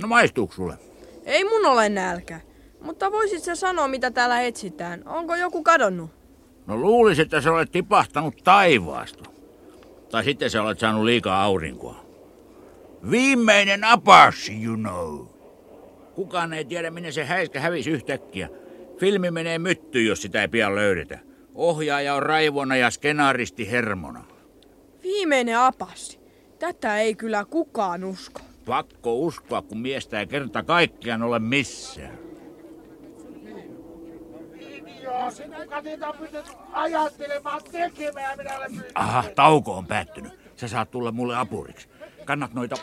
No 0.00 0.08
maistuuko 0.08 0.54
sulle? 0.54 0.78
Ei 1.24 1.44
mun 1.44 1.66
ole 1.66 1.88
nälkä. 1.88 2.40
Mutta 2.80 3.12
voisit 3.12 3.42
sä 3.42 3.54
sanoa, 3.54 3.88
mitä 3.88 4.10
täällä 4.10 4.42
etsitään? 4.42 5.02
Onko 5.06 5.36
joku 5.36 5.62
kadonnut? 5.62 6.10
No 6.66 6.76
luulis, 6.76 7.18
että 7.18 7.40
sä 7.40 7.52
olet 7.52 7.72
tipahtanut 7.72 8.34
taivaasta. 8.44 9.31
Tai 10.12 10.24
sitten 10.24 10.50
sä 10.50 10.62
olet 10.62 10.78
saanut 10.78 11.04
liikaa 11.04 11.42
aurinkoa. 11.42 12.04
Viimeinen 13.10 13.84
Apache, 13.84 14.52
you 14.64 14.76
know. 14.76 15.26
Kukaan 16.14 16.52
ei 16.52 16.64
tiedä, 16.64 16.90
minne 16.90 17.12
se 17.12 17.24
häiskä 17.24 17.60
hävisi 17.60 17.90
yhtäkkiä. 17.90 18.48
Filmi 18.98 19.30
menee 19.30 19.58
myttyyn, 19.58 20.06
jos 20.06 20.22
sitä 20.22 20.42
ei 20.42 20.48
pian 20.48 20.74
löydetä. 20.74 21.18
Ohjaaja 21.54 22.14
on 22.14 22.22
raivona 22.22 22.76
ja 22.76 22.90
skenaaristi 22.90 23.70
hermona. 23.70 24.24
Viimeinen 25.02 25.58
apassi. 25.58 26.20
Tätä 26.58 26.98
ei 26.98 27.14
kyllä 27.14 27.44
kukaan 27.44 28.04
usko. 28.04 28.40
Pakko 28.66 29.16
uskoa, 29.18 29.62
kun 29.62 29.78
miestä 29.78 30.20
ei 30.20 30.26
kerta 30.26 30.62
kaikkiaan 30.62 31.22
ole 31.22 31.38
missään. 31.38 32.18
Aha, 38.94 39.24
tauko 39.36 39.72
on 39.72 39.86
päättynyt. 39.86 40.32
Sä 40.56 40.68
saat 40.68 40.90
tulla 40.90 41.12
mulle 41.12 41.36
apuriksi. 41.36 41.88
Kannat 42.24 42.54
noita 42.54 42.76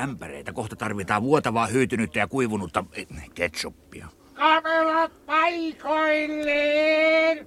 ämpäreitä. 0.00 0.52
Kohta 0.52 0.76
tarvitaan 0.76 1.22
vuotavaa 1.22 1.66
hyytynyttä 1.66 2.18
ja 2.18 2.26
kuivunutta 2.26 2.84
eh, 2.92 3.06
ketsuppia. 3.34 4.06
Kamerat 4.34 5.26
paikoilleen! 5.26 7.46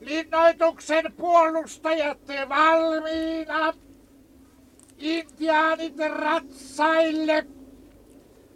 Linnoituksen 0.00 1.12
puolustajat 1.16 2.18
valmiina! 2.48 3.72
Intiaanit 4.98 5.94
ratsaille! 6.14 7.46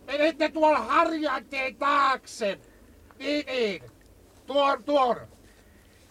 Menette 0.06 0.48
tuolla 0.48 0.78
harjanteen 0.78 1.76
taakse. 1.76 2.58
Niin, 3.18 3.46
niin. 3.46 3.82
Tuon, 4.52 4.84
tuon. 4.84 5.16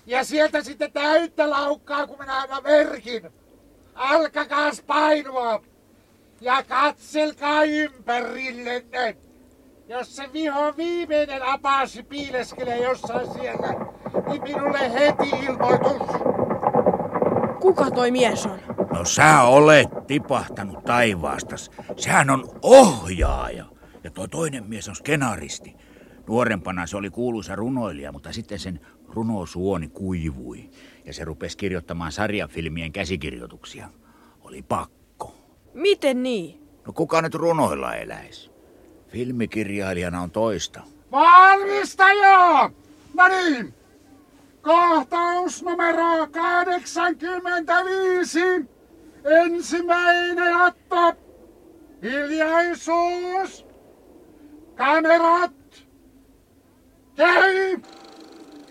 Ja 0.05 0.23
sieltä 0.23 0.63
sitten 0.63 0.91
täyttä 0.91 1.49
laukkaa, 1.49 2.07
kun 2.07 2.19
minä 2.19 2.41
annan 2.41 2.63
merkin. 2.63 3.29
Alkakaas 3.95 4.81
painua. 4.81 5.61
Ja 6.41 6.63
katselkaa 6.63 7.63
ympärillenne. 7.63 9.17
Jos 9.87 10.15
se 10.15 10.33
viho 10.33 10.77
viimeinen 10.77 11.43
apasi 11.43 12.03
piileskelee 12.03 12.77
jossain 12.77 13.33
siellä, 13.33 13.67
niin 14.27 14.43
minulle 14.43 14.93
heti 14.93 15.29
ilmoitus. 15.45 16.07
Kuka 17.61 17.91
toi 17.91 18.11
mies 18.11 18.45
on? 18.45 18.59
No 18.93 19.05
sä 19.05 19.41
olet 19.41 19.89
tipahtanut 20.07 20.85
taivaastas. 20.85 21.71
Sehän 21.97 22.29
on 22.29 22.49
ohjaaja. 22.61 23.65
Ja 24.03 24.11
tuo 24.11 24.27
toinen 24.27 24.63
mies 24.69 24.89
on 24.89 24.95
skenaristi. 24.95 25.75
Nuorempana 26.29 26.87
se 26.87 26.97
oli 26.97 27.09
kuuluisa 27.09 27.55
runoilija, 27.55 28.11
mutta 28.11 28.33
sitten 28.33 28.59
sen 28.59 28.79
runosuoni 29.07 29.87
kuivui. 29.87 30.69
Ja 31.05 31.13
se 31.13 31.25
rupesi 31.25 31.57
kirjoittamaan 31.57 32.11
sarjafilmien 32.11 32.91
käsikirjoituksia. 32.91 33.89
Oli 34.41 34.61
pakko. 34.61 35.35
Miten 35.73 36.23
niin? 36.23 36.61
No 36.87 36.93
kuka 36.93 37.21
nyt 37.21 37.35
runoilla 37.35 37.95
eläisi? 37.95 38.51
Filmikirjailijana 39.07 40.21
on 40.21 40.31
toista. 40.31 40.81
Valmista 41.11 42.11
jo! 42.11 42.71
No 43.13 43.27
niin. 43.27 43.73
Kohtaus 44.61 45.63
numero 45.63 46.27
85. 46.31 48.39
Ensimmäinen 49.25 50.55
otto. 50.55 51.13
Hiljaisuus. 52.03 53.65
Kamerat. 54.75 55.58
Käy! 57.19 57.79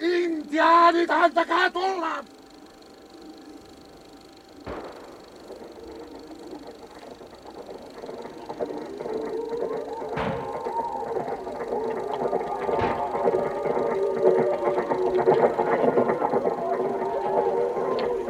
Intiaanit, 0.00 1.10
antakaa 1.10 1.70
tulla! 1.70 2.24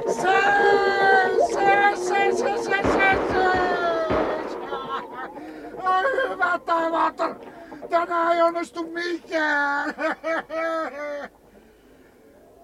Se, 0.07 0.39
Tänään 7.91 8.37
ei 8.37 8.43
onnistu 8.43 8.91
mikään! 8.91 9.95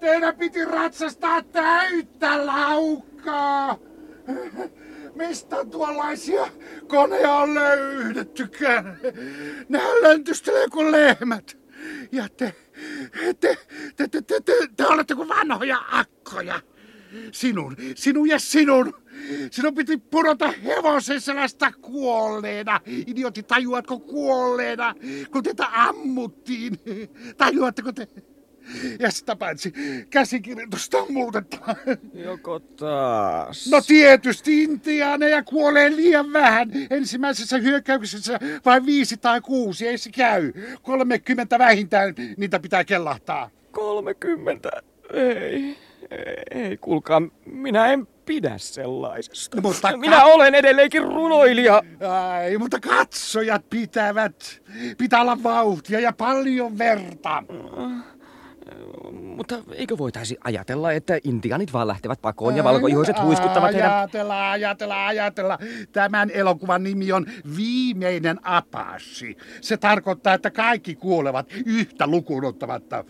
Teidän 0.00 0.36
piti 0.36 0.64
ratsastaa 0.64 1.42
täyttä 1.42 2.46
laukkaa! 2.46 3.78
Mistä 5.14 5.64
tuollaisia 5.64 6.46
koneja 6.88 7.32
on 7.32 7.54
löydettykään? 7.54 8.98
Nehän 9.68 10.02
löntystelee 10.02 10.68
kuin 10.68 10.92
lehmät. 10.92 11.56
Ja 12.12 12.28
te, 12.36 12.54
te, 13.40 13.58
te, 13.96 14.08
te, 14.08 14.22
te, 14.22 14.40
te, 14.40 14.52
te 14.76 14.86
olette 14.86 15.14
kuin 15.14 15.28
vanhoja 15.28 15.78
akkoja. 15.90 16.60
Sinun, 17.32 17.76
sinun 17.94 18.28
ja 18.28 18.38
sinun. 18.38 18.94
Sinun 19.50 19.74
piti 19.74 19.96
pudota 19.96 20.52
hevosen 20.64 21.20
selästä 21.20 21.72
kuolleena. 21.80 22.80
Idioti, 22.86 23.42
tajuatko 23.42 23.98
kuolleena, 23.98 24.94
kun 25.32 25.42
teitä 25.42 25.66
ammuttiin? 25.72 26.78
Tajuatteko 27.36 27.92
te? 27.92 28.08
Ja 28.98 29.10
sitä 29.10 29.36
paitsi 29.36 29.72
käsikirjoitusta 30.10 30.98
on 30.98 31.12
muutettava. 31.12 31.76
Joko 32.14 32.58
taas? 32.58 33.70
No 33.70 33.80
tietysti 33.86 34.62
intiaaneja 34.62 35.42
kuolee 35.42 35.96
liian 35.96 36.32
vähän. 36.32 36.70
Ensimmäisessä 36.90 37.58
hyökkäyksessä 37.58 38.38
vain 38.64 38.86
viisi 38.86 39.16
tai 39.16 39.40
kuusi, 39.40 39.88
ei 39.88 39.98
se 39.98 40.10
käy. 40.10 40.52
30 40.82 41.58
vähintään 41.58 42.14
niitä 42.36 42.60
pitää 42.60 42.84
kellahtaa. 42.84 43.50
30? 43.70 44.70
Ei, 45.12 45.76
ei, 46.50 46.76
kuulkaa, 46.76 47.22
minä 47.46 47.86
en 47.86 48.06
pidä 48.26 48.54
sellaisesta. 48.56 49.56
No, 49.56 49.60
mutta 49.60 49.96
minä 49.96 50.16
ka- 50.16 50.24
olen 50.24 50.54
edelleenkin 50.54 51.02
runoilija. 51.02 51.82
Ai, 52.08 52.58
mutta 52.58 52.80
katsojat 52.80 53.70
pitävät. 53.70 54.62
Pitää 54.98 55.20
olla 55.20 55.42
vauhtia 55.42 56.00
ja 56.00 56.12
paljon 56.12 56.78
verta. 56.78 57.42
Mutta 59.12 59.58
eikö 59.74 59.98
voitaisi 59.98 60.36
ajatella, 60.44 60.92
että 60.92 61.18
intianit 61.24 61.72
vaan 61.72 61.88
lähtevät 61.88 62.22
pakoon 62.22 62.56
ja 62.56 62.64
valkoihoiset 62.64 63.22
huiskuttavat 63.22 63.72
heidän... 63.72 63.92
Ajatella, 63.92 64.50
ajatella, 64.50 65.06
ajatella. 65.06 65.58
Tämän 65.92 66.30
elokuvan 66.30 66.82
nimi 66.82 67.12
on 67.12 67.26
Viimeinen 67.56 68.38
apassi. 68.42 69.36
Se 69.60 69.76
tarkoittaa, 69.76 70.34
että 70.34 70.50
kaikki 70.50 70.94
kuolevat 70.94 71.46
yhtä 71.66 72.06
lukuun 72.06 72.44
ottamatta. 72.44 73.04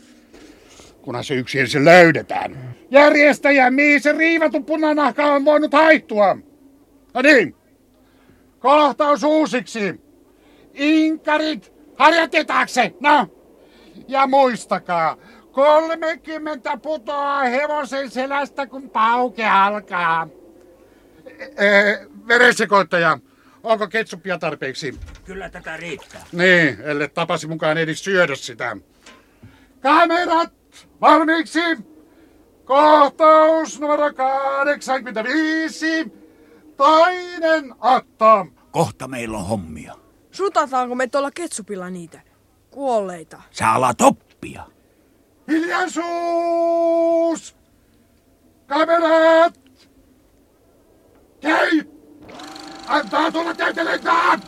Kunhan 1.05 1.25
se 1.25 1.35
yksi 1.35 1.61
ensin 1.61 1.85
löydetään. 1.85 2.75
Järjestäjä, 2.91 3.71
mihin 3.71 4.01
se 4.01 4.13
riivattu 4.13 4.61
punanahka 4.61 5.25
on 5.25 5.45
voinut 5.45 5.73
haihtua? 5.73 6.37
No 7.15 7.23
niin. 7.23 7.57
Kohtaus 8.59 9.23
uusiksi. 9.25 10.01
Inkarit, 10.75 11.73
harjat 11.97 12.31
taakse. 12.47 12.93
No. 13.01 13.29
Ja 14.09 14.27
muistakaa, 14.27 15.17
30 15.53 16.77
putoaa 16.77 17.45
hevosen 17.45 18.11
selästä, 18.11 18.67
kun 18.67 18.91
pauke 18.91 19.49
alkaa. 19.49 20.29
Ee, 21.59 22.07
verensekoittaja, 22.29 23.19
onko 23.63 23.89
ketsuppia 23.89 24.39
tarpeeksi? 24.39 24.95
Kyllä 25.25 25.49
tätä 25.49 25.77
riittää. 25.77 26.25
Niin, 26.33 26.81
ellei 26.81 27.09
tapasi 27.09 27.47
mukaan 27.47 27.79
edes 27.79 28.05
syödä 28.05 28.35
sitä. 28.35 28.77
Kamerat 29.81 30.64
valmiiksi. 31.01 31.61
Kohtaus 32.65 33.81
numero 33.81 34.13
85. 34.15 36.13
Toinen 36.77 37.75
otto. 37.81 38.47
Kohta 38.71 39.09
meillä 39.09 39.39
on 39.39 39.47
hommia. 39.47 39.95
Sutataanko 40.31 40.95
me 40.95 41.07
tuolla 41.07 41.31
ketsupilla 41.31 41.91
niitä? 41.91 42.21
Kuolleita. 42.71 43.43
Sä 43.51 43.73
alat 43.73 44.01
oppia. 44.01 44.65
Hiljaisuus! 45.49 47.57
Kamerat! 48.67 49.61
Käy! 51.41 51.81
Antaa 52.87 53.33
tulla 53.33 53.55
täytelentää! 53.55 54.39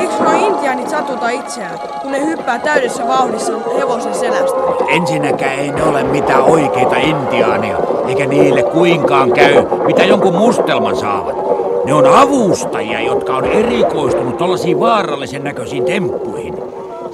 Eikö 0.00 0.12
nuo 0.20 0.46
intiaanit 0.46 0.88
satuta 0.88 1.30
itseään, 1.30 1.78
kun 2.02 2.12
ne 2.12 2.24
hyppää 2.26 2.58
täydessä 2.58 3.08
vauhdissa 3.08 3.52
hevosen 3.78 4.14
selästä? 4.14 4.58
Ensinnäkään 4.88 5.58
ei 5.58 5.70
ne 5.70 5.82
ole 5.82 6.02
mitään 6.02 6.42
oikeita 6.42 6.96
intiaania, 6.96 7.76
eikä 8.08 8.26
niille 8.26 8.62
kuinkaan 8.62 9.32
käy, 9.32 9.54
mitä 9.86 10.04
jonkun 10.04 10.34
mustelman 10.34 10.96
saavat. 10.96 11.36
Ne 11.84 11.94
on 11.94 12.06
avustajia, 12.06 13.00
jotka 13.00 13.36
on 13.36 13.44
erikoistunut 13.44 14.36
tollasiin 14.36 14.80
vaarallisen 14.80 15.44
näköisiin 15.44 15.84
temppuihin. 15.84 16.54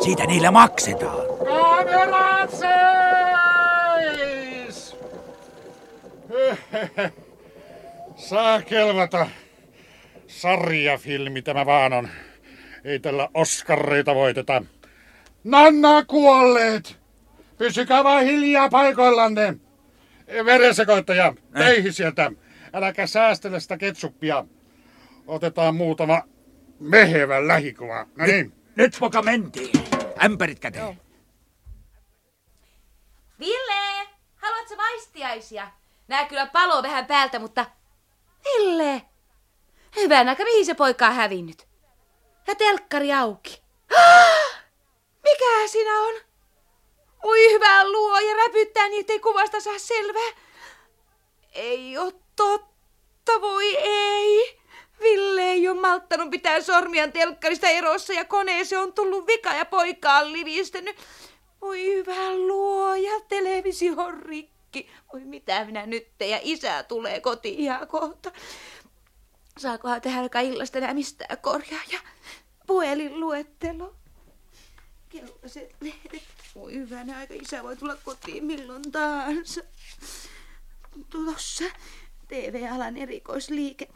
Siitä 0.04 0.26
niille 0.26 0.50
maksetaan. 0.50 1.16
Kamerat 1.46 2.50
seis! 2.50 2.74
Saa 8.16 8.62
kelvata. 8.62 9.26
Sarjafilmi 10.26 11.42
tämä 11.42 11.66
vaan 11.66 11.92
on. 11.92 12.08
Ei 12.84 12.98
tällä 12.98 13.28
Oskareita 13.34 14.14
voiteta. 14.14 14.62
Nanna 15.44 16.04
kuolleet! 16.04 17.00
Pysykää 17.58 18.04
vaan 18.04 18.24
hiljaa 18.24 18.68
paikoillanne. 18.68 19.56
Verensekoittaja, 20.44 21.34
teihin 21.52 21.92
sieltä. 21.92 22.32
Äläkä 22.72 23.06
säästele 23.06 23.60
sitä 23.60 23.76
ketsuppia. 23.76 24.44
Otetaan 25.26 25.76
muutama 25.76 26.22
mehevä 26.80 27.48
lähikuva. 27.48 28.06
No 28.16 28.26
niin. 28.26 28.52
Nyt 28.76 28.96
poka 29.00 29.22
mentiin. 29.22 29.70
Ämpärit 30.24 30.58
käteen. 30.58 31.00
Ville, 33.40 34.08
haluatko 34.36 34.76
maistiaisia? 34.76 35.70
Nää 36.08 36.24
kyllä 36.24 36.46
paloo 36.46 36.82
vähän 36.82 37.06
päältä, 37.06 37.38
mutta... 37.38 37.66
Ville! 38.44 39.02
Hyvän 39.96 40.28
aika, 40.28 40.44
mihin 40.44 40.66
se 40.66 40.74
poika 40.74 41.06
on 41.06 41.14
hävinnyt? 41.14 41.73
Ja 42.46 42.54
telkkari 42.54 43.12
auki. 43.12 43.62
Mikä 45.24 45.68
siinä 45.68 46.00
on? 46.00 46.14
Oi 47.22 47.52
hyvä 47.52 47.88
luo 47.88 48.18
ja 48.18 48.36
räpyttää 48.36 48.88
niitä 48.88 49.12
ei 49.12 49.20
kuvasta 49.20 49.60
saa 49.60 49.78
selvää. 49.78 50.30
Ei 51.52 51.98
oo 51.98 52.12
totta, 52.36 53.40
voi 53.40 53.76
ei. 53.76 54.58
Ville 55.00 55.42
ei 55.42 55.68
ole 55.68 55.80
malttanut 55.80 56.30
pitää 56.30 56.60
sormiaan 56.60 57.12
telkkarista 57.12 57.68
erossa 57.68 58.12
ja 58.12 58.24
koneeseen 58.24 58.80
on 58.80 58.92
tullut 58.92 59.26
vika 59.26 59.54
ja 59.54 59.64
poika 59.64 60.18
on 60.18 60.32
livistänyt. 60.32 60.96
Oi 61.60 61.84
hyvä 61.84 62.36
luoja, 62.36 63.20
televisio 63.28 63.94
on 63.96 64.22
rikki. 64.22 64.90
Oi 65.14 65.20
mitä 65.20 65.64
minä 65.64 65.86
nyt 65.86 66.08
ja 66.20 66.38
isä 66.42 66.82
tulee 66.82 67.20
kotiin 67.20 67.58
ihan 67.58 67.88
kohta. 67.88 68.32
Saakohan 69.58 70.00
tehdä 70.00 70.20
aika 70.20 70.40
illasta 70.40 70.78
enää 70.78 70.94
mistään 70.94 71.38
korjaa 71.38 71.80
ja 71.92 72.00
puhelinluettelo. 72.66 73.94
Keltaiset 75.08 75.76
lehdet. 75.80 76.22
Oi 76.54 76.74
hyvänä 76.74 77.18
aika, 77.18 77.34
isä 77.34 77.62
voi 77.62 77.76
tulla 77.76 77.96
kotiin 77.96 78.44
milloin 78.44 78.92
tahansa. 78.92 79.60
Tuossa 81.10 81.64
TV-alan 82.28 82.96
erikoisliike. 82.96 83.88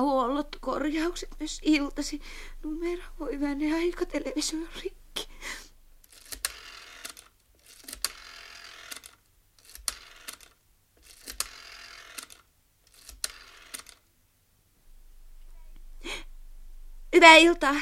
Huollot, 0.00 0.56
korjaukset 0.60 1.30
myös 1.40 1.60
iltasi. 1.62 2.20
Numero, 2.62 3.02
voi 3.20 3.32
hyvänä 3.32 3.76
aika, 3.76 4.06
televisio 4.06 4.58
rikki. 4.82 5.28
Hyvää 17.18 17.36
iltaa. 17.36 17.74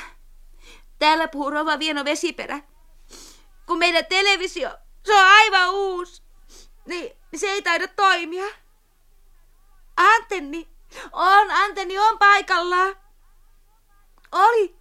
Täällä 0.98 1.28
puhuu 1.28 1.50
Rova 1.50 1.78
Vieno 1.78 2.04
Vesiperä. 2.04 2.60
Kun 3.66 3.78
meidän 3.78 4.06
televisio, 4.06 4.70
se 5.04 5.14
on 5.14 5.24
aivan 5.24 5.70
uusi, 5.70 6.22
niin 6.86 7.16
se 7.34 7.46
ei 7.46 7.62
taida 7.62 7.88
toimia. 7.88 8.44
Antenni, 9.96 10.68
on, 11.12 11.50
antenni 11.50 11.98
on 11.98 12.18
paikallaan. 12.18 12.96
Oli. 14.32 14.76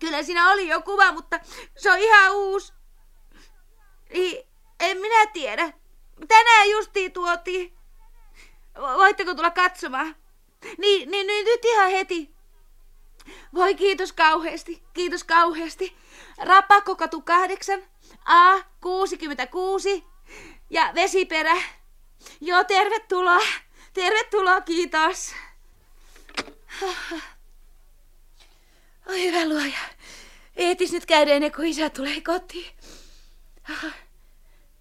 Kyllä 0.00 0.22
siinä 0.22 0.50
oli 0.50 0.68
jo 0.68 0.82
kuva, 0.82 1.12
mutta 1.12 1.40
se 1.76 1.92
on 1.92 1.98
ihan 1.98 2.32
uusi. 2.32 2.72
Niin, 4.12 4.46
en 4.80 4.96
minä 4.98 5.26
tiedä. 5.26 5.72
Tänään 6.28 6.70
justiin 6.70 7.12
tuotiin. 7.12 7.78
Voitteko 8.76 9.34
tulla 9.34 9.50
katsomaan? 9.50 10.16
Niin, 10.78 11.10
niin, 11.10 11.26
niin 11.26 11.44
nyt 11.44 11.64
ihan 11.64 11.90
heti. 11.90 12.37
Voi 13.54 13.74
kiitos 13.74 14.12
kauheasti, 14.12 14.82
kiitos 14.92 15.24
kauheasti. 15.24 15.96
Rapakokatu 16.38 17.22
8, 17.22 17.82
A 18.24 18.58
66 18.80 20.04
ja 20.70 20.92
vesiperä. 20.94 21.62
Joo, 22.40 22.64
tervetuloa. 22.64 23.40
Tervetuloa, 23.92 24.60
kiitos. 24.60 25.34
Oi 29.06 29.22
hyvä 29.24 29.48
luoja. 29.48 29.78
Eetis 30.56 30.92
nyt 30.92 31.06
käydä 31.06 31.32
ennen 31.32 31.52
kuin 31.52 31.68
isä 31.68 31.90
tulee 31.90 32.20
kotiin. 32.20 32.72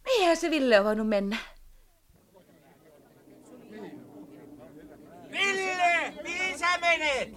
Mihin 0.06 0.38
se 0.38 0.50
Ville 0.50 0.80
on 0.80 0.86
voinut 0.86 1.08
mennä? 1.08 1.38
Ville, 5.32 6.14
mihin 6.24 6.60
sä 6.60 6.78
menet? 6.78 7.30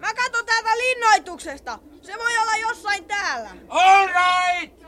Mä 0.00 0.14
katson 0.14 0.46
täältä 0.46 0.78
linnoituksesta. 0.78 1.78
Se 2.02 2.12
voi 2.18 2.38
olla 2.38 2.56
jossain 2.68 3.04
täällä. 3.04 3.50
All 3.68 4.06
right! 4.06 4.82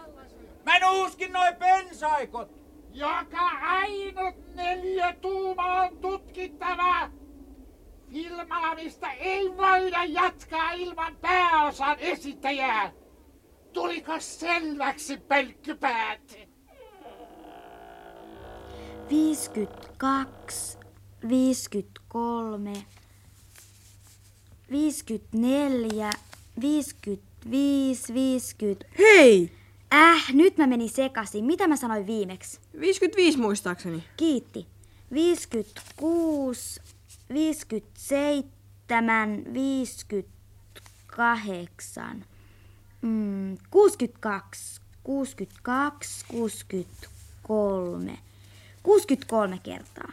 Mä 0.64 0.78
nuuskin 0.78 1.32
noin 1.32 1.56
pensaikot. 1.56 2.50
Joka 2.92 3.48
ainut 3.60 4.54
neljä 4.54 5.12
tuuma 5.20 5.82
on 5.82 5.98
tutkittava. 5.98 7.10
Filmaamista 8.12 9.12
ei 9.12 9.56
voida 9.56 10.04
jatkaa 10.04 10.72
ilman 10.72 11.16
pääosan 11.16 11.96
esittäjää. 11.98 12.92
Tuliko 13.72 14.12
selväksi, 14.20 15.16
pelkkypäät? 15.16 16.38
52, 19.08 20.78
53, 21.28 22.72
54, 24.70 26.10
55, 26.60 28.14
50. 28.14 28.86
Hei! 28.98 29.52
Äh, 29.94 30.32
nyt 30.32 30.58
mä 30.58 30.66
menin 30.66 30.90
sekaisin. 30.90 31.44
Mitä 31.44 31.68
mä 31.68 31.76
sanoin 31.76 32.06
viimeksi? 32.06 32.60
55 32.80 33.38
muistaakseni. 33.38 34.04
Kiitti. 34.16 34.66
56, 35.12 36.80
57, 37.34 39.44
58, 39.54 42.24
mm, 43.02 43.56
62, 43.70 44.80
62, 45.02 46.24
63, 46.28 48.18
63 48.82 49.58
kertaa. 49.62 50.12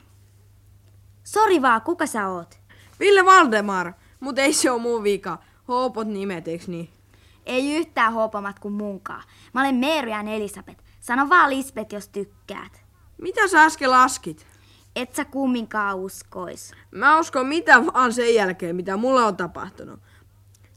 Sori 1.23 1.61
vaan, 1.61 1.81
kuka 1.81 2.05
sä 2.05 2.27
oot? 2.27 2.59
Ville 2.99 3.25
Valdemar, 3.25 3.93
mutta 4.19 4.41
ei 4.41 4.53
se 4.53 4.71
ole 4.71 4.81
mun 4.81 5.03
vika. 5.03 5.37
Hoopot 5.67 6.07
nimet, 6.07 6.47
eiks 6.47 6.67
niin? 6.67 6.89
Ei 7.45 7.75
yhtään 7.75 8.13
hoopamat 8.13 8.59
kuin 8.59 8.73
munkaan. 8.73 9.23
Mä 9.53 9.61
olen 9.61 9.75
Merian 9.75 10.27
Elisabeth. 10.27 10.83
Sano 10.99 11.29
vaan 11.29 11.49
Lisbeth, 11.49 11.93
jos 11.93 12.07
tykkäät. 12.07 12.85
Mitä 13.21 13.47
sä 13.47 13.63
äsken 13.63 13.91
laskit? 13.91 14.47
Et 14.95 15.15
sä 15.15 15.25
kumminkaan 15.25 15.97
uskois. 15.97 16.71
Mä 16.91 17.19
uskon 17.19 17.47
mitä 17.47 17.85
vaan 17.85 18.13
sen 18.13 18.35
jälkeen, 18.35 18.75
mitä 18.75 18.97
mulle 18.97 19.23
on 19.23 19.37
tapahtunut. 19.37 19.99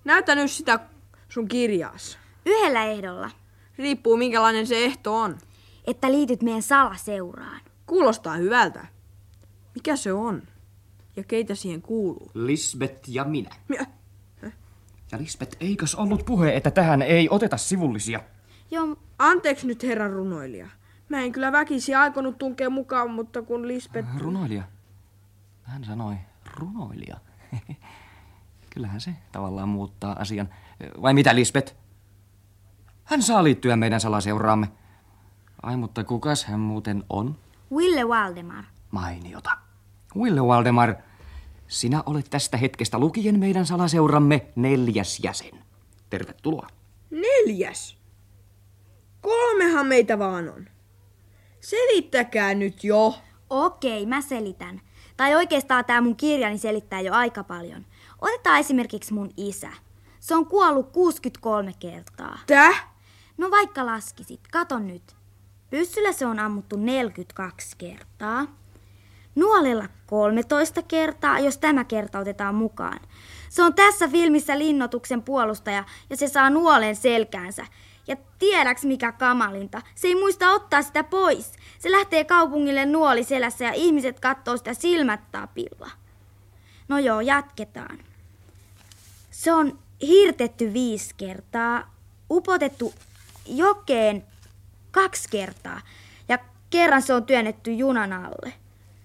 Näytä 0.04 0.34
nyt 0.34 0.50
sitä 0.50 0.80
sun 1.28 1.48
kirjaas. 1.48 2.18
Yhdellä 2.46 2.84
ehdolla. 2.84 3.30
Riippuu 3.78 4.16
minkälainen 4.16 4.66
se 4.66 4.84
ehto 4.84 5.16
on. 5.16 5.38
Että 5.86 6.12
liityt 6.12 6.42
meidän 6.42 6.62
salaseuraan. 6.62 7.60
Kuulostaa 7.86 8.36
hyvältä. 8.36 8.86
Mikä 9.74 9.96
se 9.96 10.12
on? 10.12 10.42
Ja 11.16 11.24
keitä 11.24 11.54
siihen 11.54 11.82
kuuluu? 11.82 12.30
Lisbeth 12.34 13.08
ja 13.08 13.24
minä. 13.24 13.50
Mie- 13.68 13.86
Ja 15.12 15.18
Lisbeth, 15.18 15.56
eikös 15.60 15.94
ollut 15.94 16.24
puhe, 16.24 16.56
että 16.56 16.70
tähän 16.70 17.02
ei 17.02 17.28
oteta 17.30 17.56
sivullisia? 17.56 18.20
Joo, 18.70 18.96
Anteeksi 19.18 19.66
nyt 19.66 19.82
herran 19.82 20.12
runoilija. 20.12 20.68
Mä 21.08 21.20
en 21.20 21.32
kyllä 21.32 21.52
väkisi 21.52 21.94
aikonut 21.94 22.38
tunkea 22.38 22.70
mukaan, 22.70 23.10
mutta 23.10 23.42
kun 23.42 23.68
Lisbeth... 23.68 24.08
Runoilija. 24.18 24.62
Hän 25.62 25.84
sanoi 25.84 26.14
runoilija. 26.56 27.16
Kyllähän 28.74 29.00
se 29.00 29.14
tavallaan 29.32 29.68
muuttaa 29.68 30.16
asian. 30.18 30.48
Vai 31.02 31.14
mitä, 31.14 31.34
Lisbeth? 31.34 31.74
Hän 33.04 33.22
saa 33.22 33.44
liittyä 33.44 33.76
meidän 33.76 34.00
salaseuraamme. 34.00 34.68
Ai, 35.62 35.76
mutta 35.76 36.04
kukas 36.04 36.44
hän 36.44 36.60
muuten 36.60 37.04
on? 37.08 37.38
Ville 37.76 38.04
Waldemar. 38.04 38.64
Mainiota. 38.90 39.50
Ville 40.22 40.40
Waldemar, 40.40 40.94
sinä 41.68 42.02
olet 42.06 42.26
tästä 42.30 42.56
hetkestä 42.56 42.98
lukien 42.98 43.38
meidän 43.38 43.66
salaseuramme 43.66 44.46
neljäs 44.56 45.20
jäsen. 45.22 45.64
Tervetuloa. 46.10 46.66
Neljäs. 47.10 47.96
Kolmehan 49.20 49.86
meitä 49.86 50.18
vaan 50.18 50.48
on. 50.48 50.66
Selittäkää 51.60 52.54
nyt 52.54 52.84
jo. 52.84 53.14
Okei, 53.50 54.06
mä 54.06 54.20
selitän. 54.20 54.80
Tai 55.16 55.34
oikeastaan 55.34 55.84
tämä 55.84 56.00
mun 56.00 56.16
kirjani 56.16 56.58
selittää 56.58 57.00
jo 57.00 57.12
aika 57.14 57.44
paljon. 57.44 57.86
Otetaan 58.20 58.58
esimerkiksi 58.60 59.14
mun 59.14 59.30
isä. 59.36 59.70
Se 60.20 60.34
on 60.34 60.46
kuollut 60.46 60.92
63 60.92 61.72
kertaa. 61.78 62.38
Täh? 62.46 62.88
No 63.38 63.50
vaikka 63.50 63.86
laskisit, 63.86 64.40
kato 64.52 64.78
nyt. 64.78 65.16
Pyssyllä 65.70 66.12
se 66.12 66.26
on 66.26 66.38
ammuttu 66.38 66.76
42 66.76 67.76
kertaa. 67.78 68.59
Nuolella 69.40 69.88
13 70.06 70.82
kertaa, 70.82 71.38
jos 71.38 71.58
tämä 71.58 71.84
kerta 71.84 72.18
otetaan 72.18 72.54
mukaan. 72.54 73.00
Se 73.48 73.62
on 73.62 73.74
tässä 73.74 74.08
filmissä 74.08 74.58
linnotuksen 74.58 75.22
puolustaja 75.22 75.84
ja 76.10 76.16
se 76.16 76.28
saa 76.28 76.50
nuolen 76.50 76.96
selkäänsä. 76.96 77.66
Ja 78.06 78.16
tiedäks 78.38 78.84
mikä 78.84 79.12
kamalinta? 79.12 79.82
Se 79.94 80.08
ei 80.08 80.14
muista 80.14 80.50
ottaa 80.50 80.82
sitä 80.82 81.04
pois. 81.04 81.52
Se 81.78 81.90
lähtee 81.90 82.24
kaupungille 82.24 82.86
nuoli 82.86 83.24
selässä 83.24 83.64
ja 83.64 83.72
ihmiset 83.72 84.20
katsoo 84.20 84.56
sitä 84.56 84.74
silmät 84.74 85.20
tapilla. 85.32 85.90
No 86.88 86.98
joo, 86.98 87.20
jatketaan. 87.20 87.98
Se 89.30 89.52
on 89.52 89.78
hirtetty 90.02 90.72
viisi 90.72 91.14
kertaa, 91.16 91.94
upotettu 92.30 92.94
jokeen 93.46 94.24
kaksi 94.90 95.28
kertaa 95.30 95.80
ja 96.28 96.38
kerran 96.70 97.02
se 97.02 97.14
on 97.14 97.24
työnnetty 97.24 97.72
junan 97.72 98.12
alle. 98.12 98.52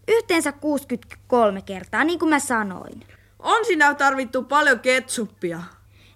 Yhteensä 0.07 0.51
63 0.51 1.61
kertaa, 1.61 2.03
niin 2.03 2.19
kuin 2.19 2.29
mä 2.29 2.39
sanoin. 2.39 3.03
On 3.39 3.65
sinä 3.65 3.93
tarvittu 3.93 4.43
paljon 4.43 4.79
ketsuppia. 4.79 5.61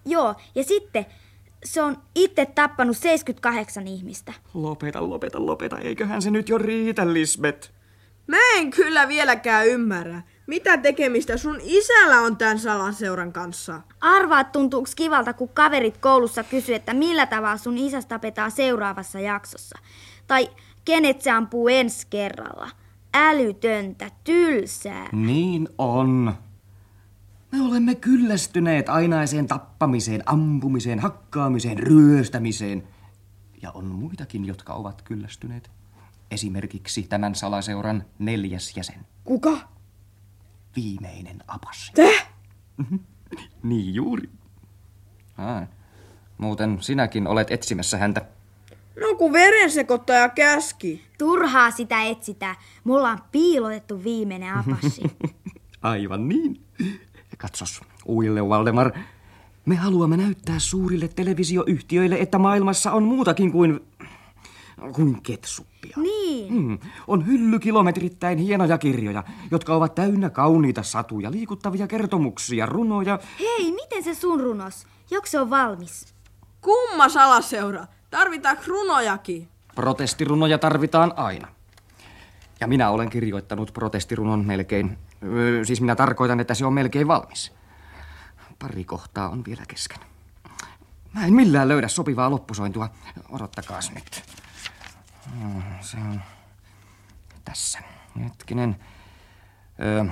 Joo, 0.05 0.35
ja 0.55 0.63
sitten 0.63 1.05
se 1.63 1.81
on 1.81 1.97
itse 2.15 2.45
tappanut 2.45 2.97
78 2.97 3.87
ihmistä. 3.87 4.33
Lopeta, 4.53 5.09
lopeta, 5.09 5.45
lopeta. 5.45 5.77
Eiköhän 5.77 6.21
se 6.21 6.31
nyt 6.31 6.49
jo 6.49 6.57
riitä, 6.57 7.13
Lisbeth. 7.13 7.71
Mä 8.27 8.37
en 8.57 8.71
kyllä 8.71 9.07
vieläkään 9.07 9.67
ymmärrä, 9.67 10.21
mitä 10.47 10.77
tekemistä 10.77 11.37
sun 11.37 11.59
isällä 11.63 12.21
on 12.21 12.37
tämän 12.37 12.59
salaseuran 12.59 13.33
kanssa. 13.33 13.81
Arvaat 14.01 14.51
tuntuuks 14.51 14.95
kivalta, 14.95 15.33
kun 15.33 15.49
kaverit 15.49 15.97
koulussa 15.97 16.43
kysyy, 16.43 16.75
että 16.75 16.93
millä 16.93 17.25
tavalla 17.25 17.57
sun 17.57 17.77
isäs 17.77 18.05
tapetaan 18.05 18.51
seuraavassa 18.51 19.19
jaksossa. 19.19 19.79
Tai 20.27 20.49
kenet 20.85 21.21
se 21.21 21.31
ampuu 21.31 21.67
ensi 21.67 22.07
kerralla. 22.09 22.69
Älytöntä, 23.13 24.11
tylsää. 24.23 25.09
Niin 25.11 25.69
on. 25.77 26.33
Me 27.51 27.61
olemme 27.61 27.95
kyllästyneet 27.95 28.89
ainaiseen 28.89 29.47
tappamiseen, 29.47 30.23
ampumiseen, 30.25 30.99
hakkaamiseen, 30.99 31.79
ryöstämiseen. 31.79 32.87
Ja 33.61 33.71
on 33.71 33.85
muitakin, 33.85 34.45
jotka 34.45 34.73
ovat 34.73 35.01
kyllästyneet. 35.01 35.71
Esimerkiksi 36.31 37.03
tämän 37.03 37.35
salaseuran 37.35 38.03
neljäs 38.19 38.77
jäsen. 38.77 39.05
Kuka? 39.23 39.57
Viimeinen 40.75 41.43
apassi. 41.47 41.91
Täh? 41.93 42.29
niin 43.63 43.93
juuri. 43.93 44.29
Ah, 45.37 45.67
muuten 46.37 46.77
sinäkin 46.81 47.27
olet 47.27 47.51
etsimässä 47.51 47.97
häntä. 47.97 48.25
No 49.01 49.15
kun 49.17 49.33
verensekoittaja 49.33 50.29
käski. 50.29 51.03
Turhaa 51.17 51.71
sitä 51.71 52.03
etsitään. 52.03 52.55
Mulla 52.83 53.09
on 53.09 53.19
piilotettu 53.31 54.03
viimeinen 54.03 54.53
apassi. 54.53 55.01
Aivan 55.81 56.29
niin. 56.29 56.61
Katsos, 57.37 57.81
Uille 58.07 58.41
Waldemar. 58.41 58.91
Me 59.65 59.75
haluamme 59.75 60.17
näyttää 60.17 60.59
suurille 60.59 61.07
televisioyhtiöille, 61.07 62.15
että 62.15 62.37
maailmassa 62.37 62.91
on 62.91 63.03
muutakin 63.03 63.51
kuin, 63.51 63.79
kuin 64.93 65.21
ketsuppia. 65.21 65.97
Niin. 65.97 66.53
Hmm. 66.53 66.79
On 67.07 67.27
hyllykilometrittäin 67.27 68.37
hienoja 68.37 68.77
kirjoja, 68.77 69.23
jotka 69.51 69.75
ovat 69.75 69.95
täynnä 69.95 70.29
kauniita 70.29 70.83
satuja, 70.83 71.31
liikuttavia 71.31 71.87
kertomuksia, 71.87 72.65
runoja. 72.65 73.19
Hei, 73.39 73.71
miten 73.71 74.03
se 74.03 74.15
sun 74.15 74.39
runos? 74.39 74.87
Joko 75.11 75.27
se 75.27 75.39
on 75.39 75.49
valmis? 75.49 76.05
Kumma 76.61 77.09
salaseura? 77.09 77.85
Tarvitaanko 78.09 78.63
runojakin? 78.67 79.47
Protestirunoja 79.75 80.57
tarvitaan 80.57 81.13
aina. 81.15 81.47
Ja 82.59 82.67
minä 82.67 82.89
olen 82.89 83.09
kirjoittanut 83.09 83.73
protestirunon 83.73 84.45
melkein. 84.45 84.97
Siis 85.63 85.81
minä 85.81 85.95
tarkoitan, 85.95 86.39
että 86.39 86.53
se 86.53 86.65
on 86.65 86.73
melkein 86.73 87.07
valmis. 87.07 87.51
Pari 88.59 88.83
kohtaa 88.83 89.29
on 89.29 89.43
vielä 89.47 89.63
kesken. 89.67 89.99
Mä 91.13 91.25
en 91.25 91.33
millään 91.33 91.67
löydä 91.67 91.87
sopivaa 91.87 92.29
loppusointua. 92.31 92.89
Odottakaas 93.29 93.91
nyt. 93.91 94.23
Hmm, 95.31 95.61
Se 95.81 95.97
on 95.97 96.21
tässä. 97.45 97.79
Hetkinen. 98.23 98.75
Öö, 99.81 100.03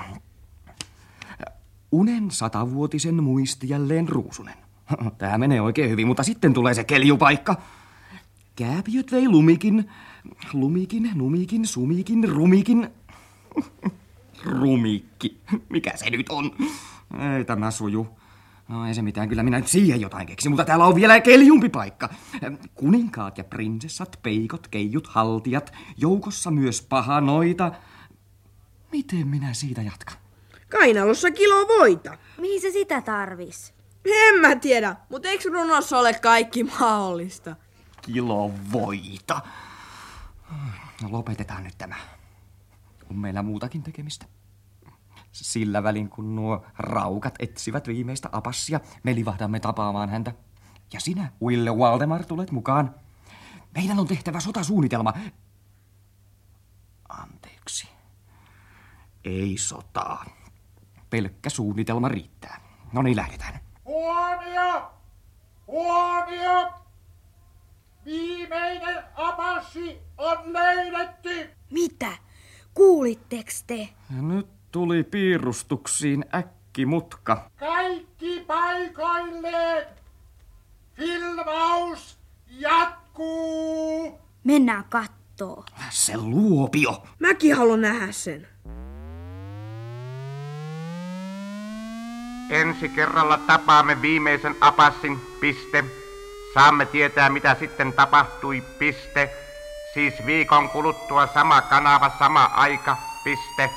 unen 1.91 2.31
satavuotisen 2.31 3.23
muisti 3.23 3.69
jälleen 3.69 4.09
ruusunen. 4.09 4.55
Tämä 5.17 5.37
menee 5.37 5.61
oikein 5.61 5.89
hyvin, 5.89 6.07
mutta 6.07 6.23
sitten 6.23 6.53
tulee 6.53 6.73
se 6.73 6.83
keljupaikka. 6.83 7.55
Kääpiöt 8.57 9.11
vei 9.11 9.29
lumikin, 9.29 9.89
lumikin, 10.53 11.11
numikin, 11.15 11.65
sumikin, 11.67 12.29
rumikin. 12.29 12.89
Rumikki. 14.45 15.37
Mikä 15.69 15.97
se 15.97 16.09
nyt 16.09 16.29
on? 16.29 16.51
Ei 17.37 17.45
tämä 17.45 17.71
suju. 17.71 18.07
No 18.67 18.87
ei 18.87 18.93
se 18.93 19.01
mitään, 19.01 19.29
kyllä 19.29 19.43
minä 19.43 19.57
nyt 19.57 19.67
siihen 19.67 20.01
jotain 20.01 20.27
keksin, 20.27 20.51
mutta 20.51 20.65
täällä 20.65 20.85
on 20.85 20.95
vielä 20.95 21.19
keljumpi 21.21 21.69
paikka. 21.69 22.09
Kuninkaat 22.75 23.37
ja 23.37 23.43
prinsessat, 23.43 24.19
peikot, 24.23 24.67
keijut, 24.67 25.07
haltijat, 25.07 25.73
joukossa 25.97 26.51
myös 26.51 26.81
pahanoita. 26.81 27.71
Miten 28.91 29.27
minä 29.27 29.53
siitä 29.53 29.81
jatkan? 29.81 30.17
Kainalossa 30.69 31.31
kilo 31.31 31.67
voita. 31.67 32.17
Mihin 32.41 32.61
se 32.61 32.71
sitä 32.71 33.01
tarvis? 33.01 33.73
En 34.05 34.39
mä 34.39 34.55
tiedä, 34.55 34.95
mutta 35.09 35.29
eikö 35.29 35.49
runossa 35.49 35.99
ole 35.99 36.13
kaikki 36.13 36.63
mahdollista? 36.63 37.55
Kilo 38.07 38.51
voita. 38.71 39.41
No 41.01 41.11
lopetetaan 41.11 41.63
nyt 41.63 41.77
tämä. 41.77 41.95
On 43.09 43.17
meillä 43.17 43.41
muutakin 43.43 43.83
tekemistä. 43.83 44.25
Sillä 45.31 45.83
välin, 45.83 46.09
kun 46.09 46.35
nuo 46.35 46.65
raukat 46.77 47.35
etsivät 47.39 47.87
viimeistä 47.87 48.29
apassia, 48.31 48.79
me 49.03 49.15
livahdamme 49.15 49.59
tapaamaan 49.59 50.09
häntä. 50.09 50.33
Ja 50.93 50.99
sinä, 50.99 51.31
Wille 51.41 51.71
Waldemar, 51.71 52.25
tulet 52.25 52.51
mukaan. 52.51 52.95
Meidän 53.75 53.99
on 53.99 54.07
tehtävä 54.07 54.39
sotasuunnitelma. 54.39 55.13
Anteeksi. 57.09 57.89
Ei 59.23 59.57
sotaa. 59.57 60.25
Pelkkä 61.09 61.49
suunnitelma 61.49 62.09
riittää. 62.09 62.61
No 62.93 63.01
niin, 63.01 63.15
lähdetään. 63.15 63.59
Huomio! 63.85 64.91
Huomio! 65.67 66.86
Viimeinen 68.07 69.03
apassi 69.15 69.97
on 70.17 70.53
löydetty! 70.53 71.49
Mitä? 71.71 72.11
Kuulitteks 72.73 73.63
te? 73.63 73.89
Ja 74.15 74.21
nyt 74.21 74.47
tuli 74.71 75.03
piirustuksiin 75.03 76.25
äkkimutka. 76.35 77.51
Kaikki 77.59 78.43
paikoilleen! 78.47 79.87
Filmaus 80.93 82.19
jatkuu! 82.49 84.19
Mennään 84.43 84.83
kattoo. 84.89 85.63
Se 85.89 86.17
luopio. 86.17 87.03
Mäkin 87.19 87.55
haluan 87.55 87.81
nähdä 87.81 88.11
sen. 88.11 88.47
Ensi 92.49 92.89
kerralla 92.89 93.37
tapaamme 93.37 94.01
viimeisen 94.01 94.55
apassin, 94.61 95.19
piste. 95.41 95.83
Saamme 96.57 96.85
tietää, 96.85 97.29
mitä 97.29 97.55
sitten 97.59 97.93
tapahtui, 97.93 98.61
piste. 98.61 99.29
Siis 99.93 100.25
viikon 100.25 100.69
kuluttua 100.69 101.27
sama 101.27 101.61
kanava, 101.61 102.11
sama 102.19 102.43
aika, 102.43 102.97
piste. 103.23 103.69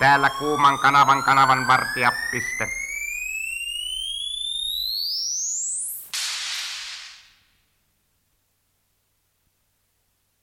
Täällä 0.00 0.30
kuuman 0.30 0.78
kanavan 0.78 1.22
kanavan 1.22 1.66
vartija, 1.66 2.12
piste. 2.30 2.87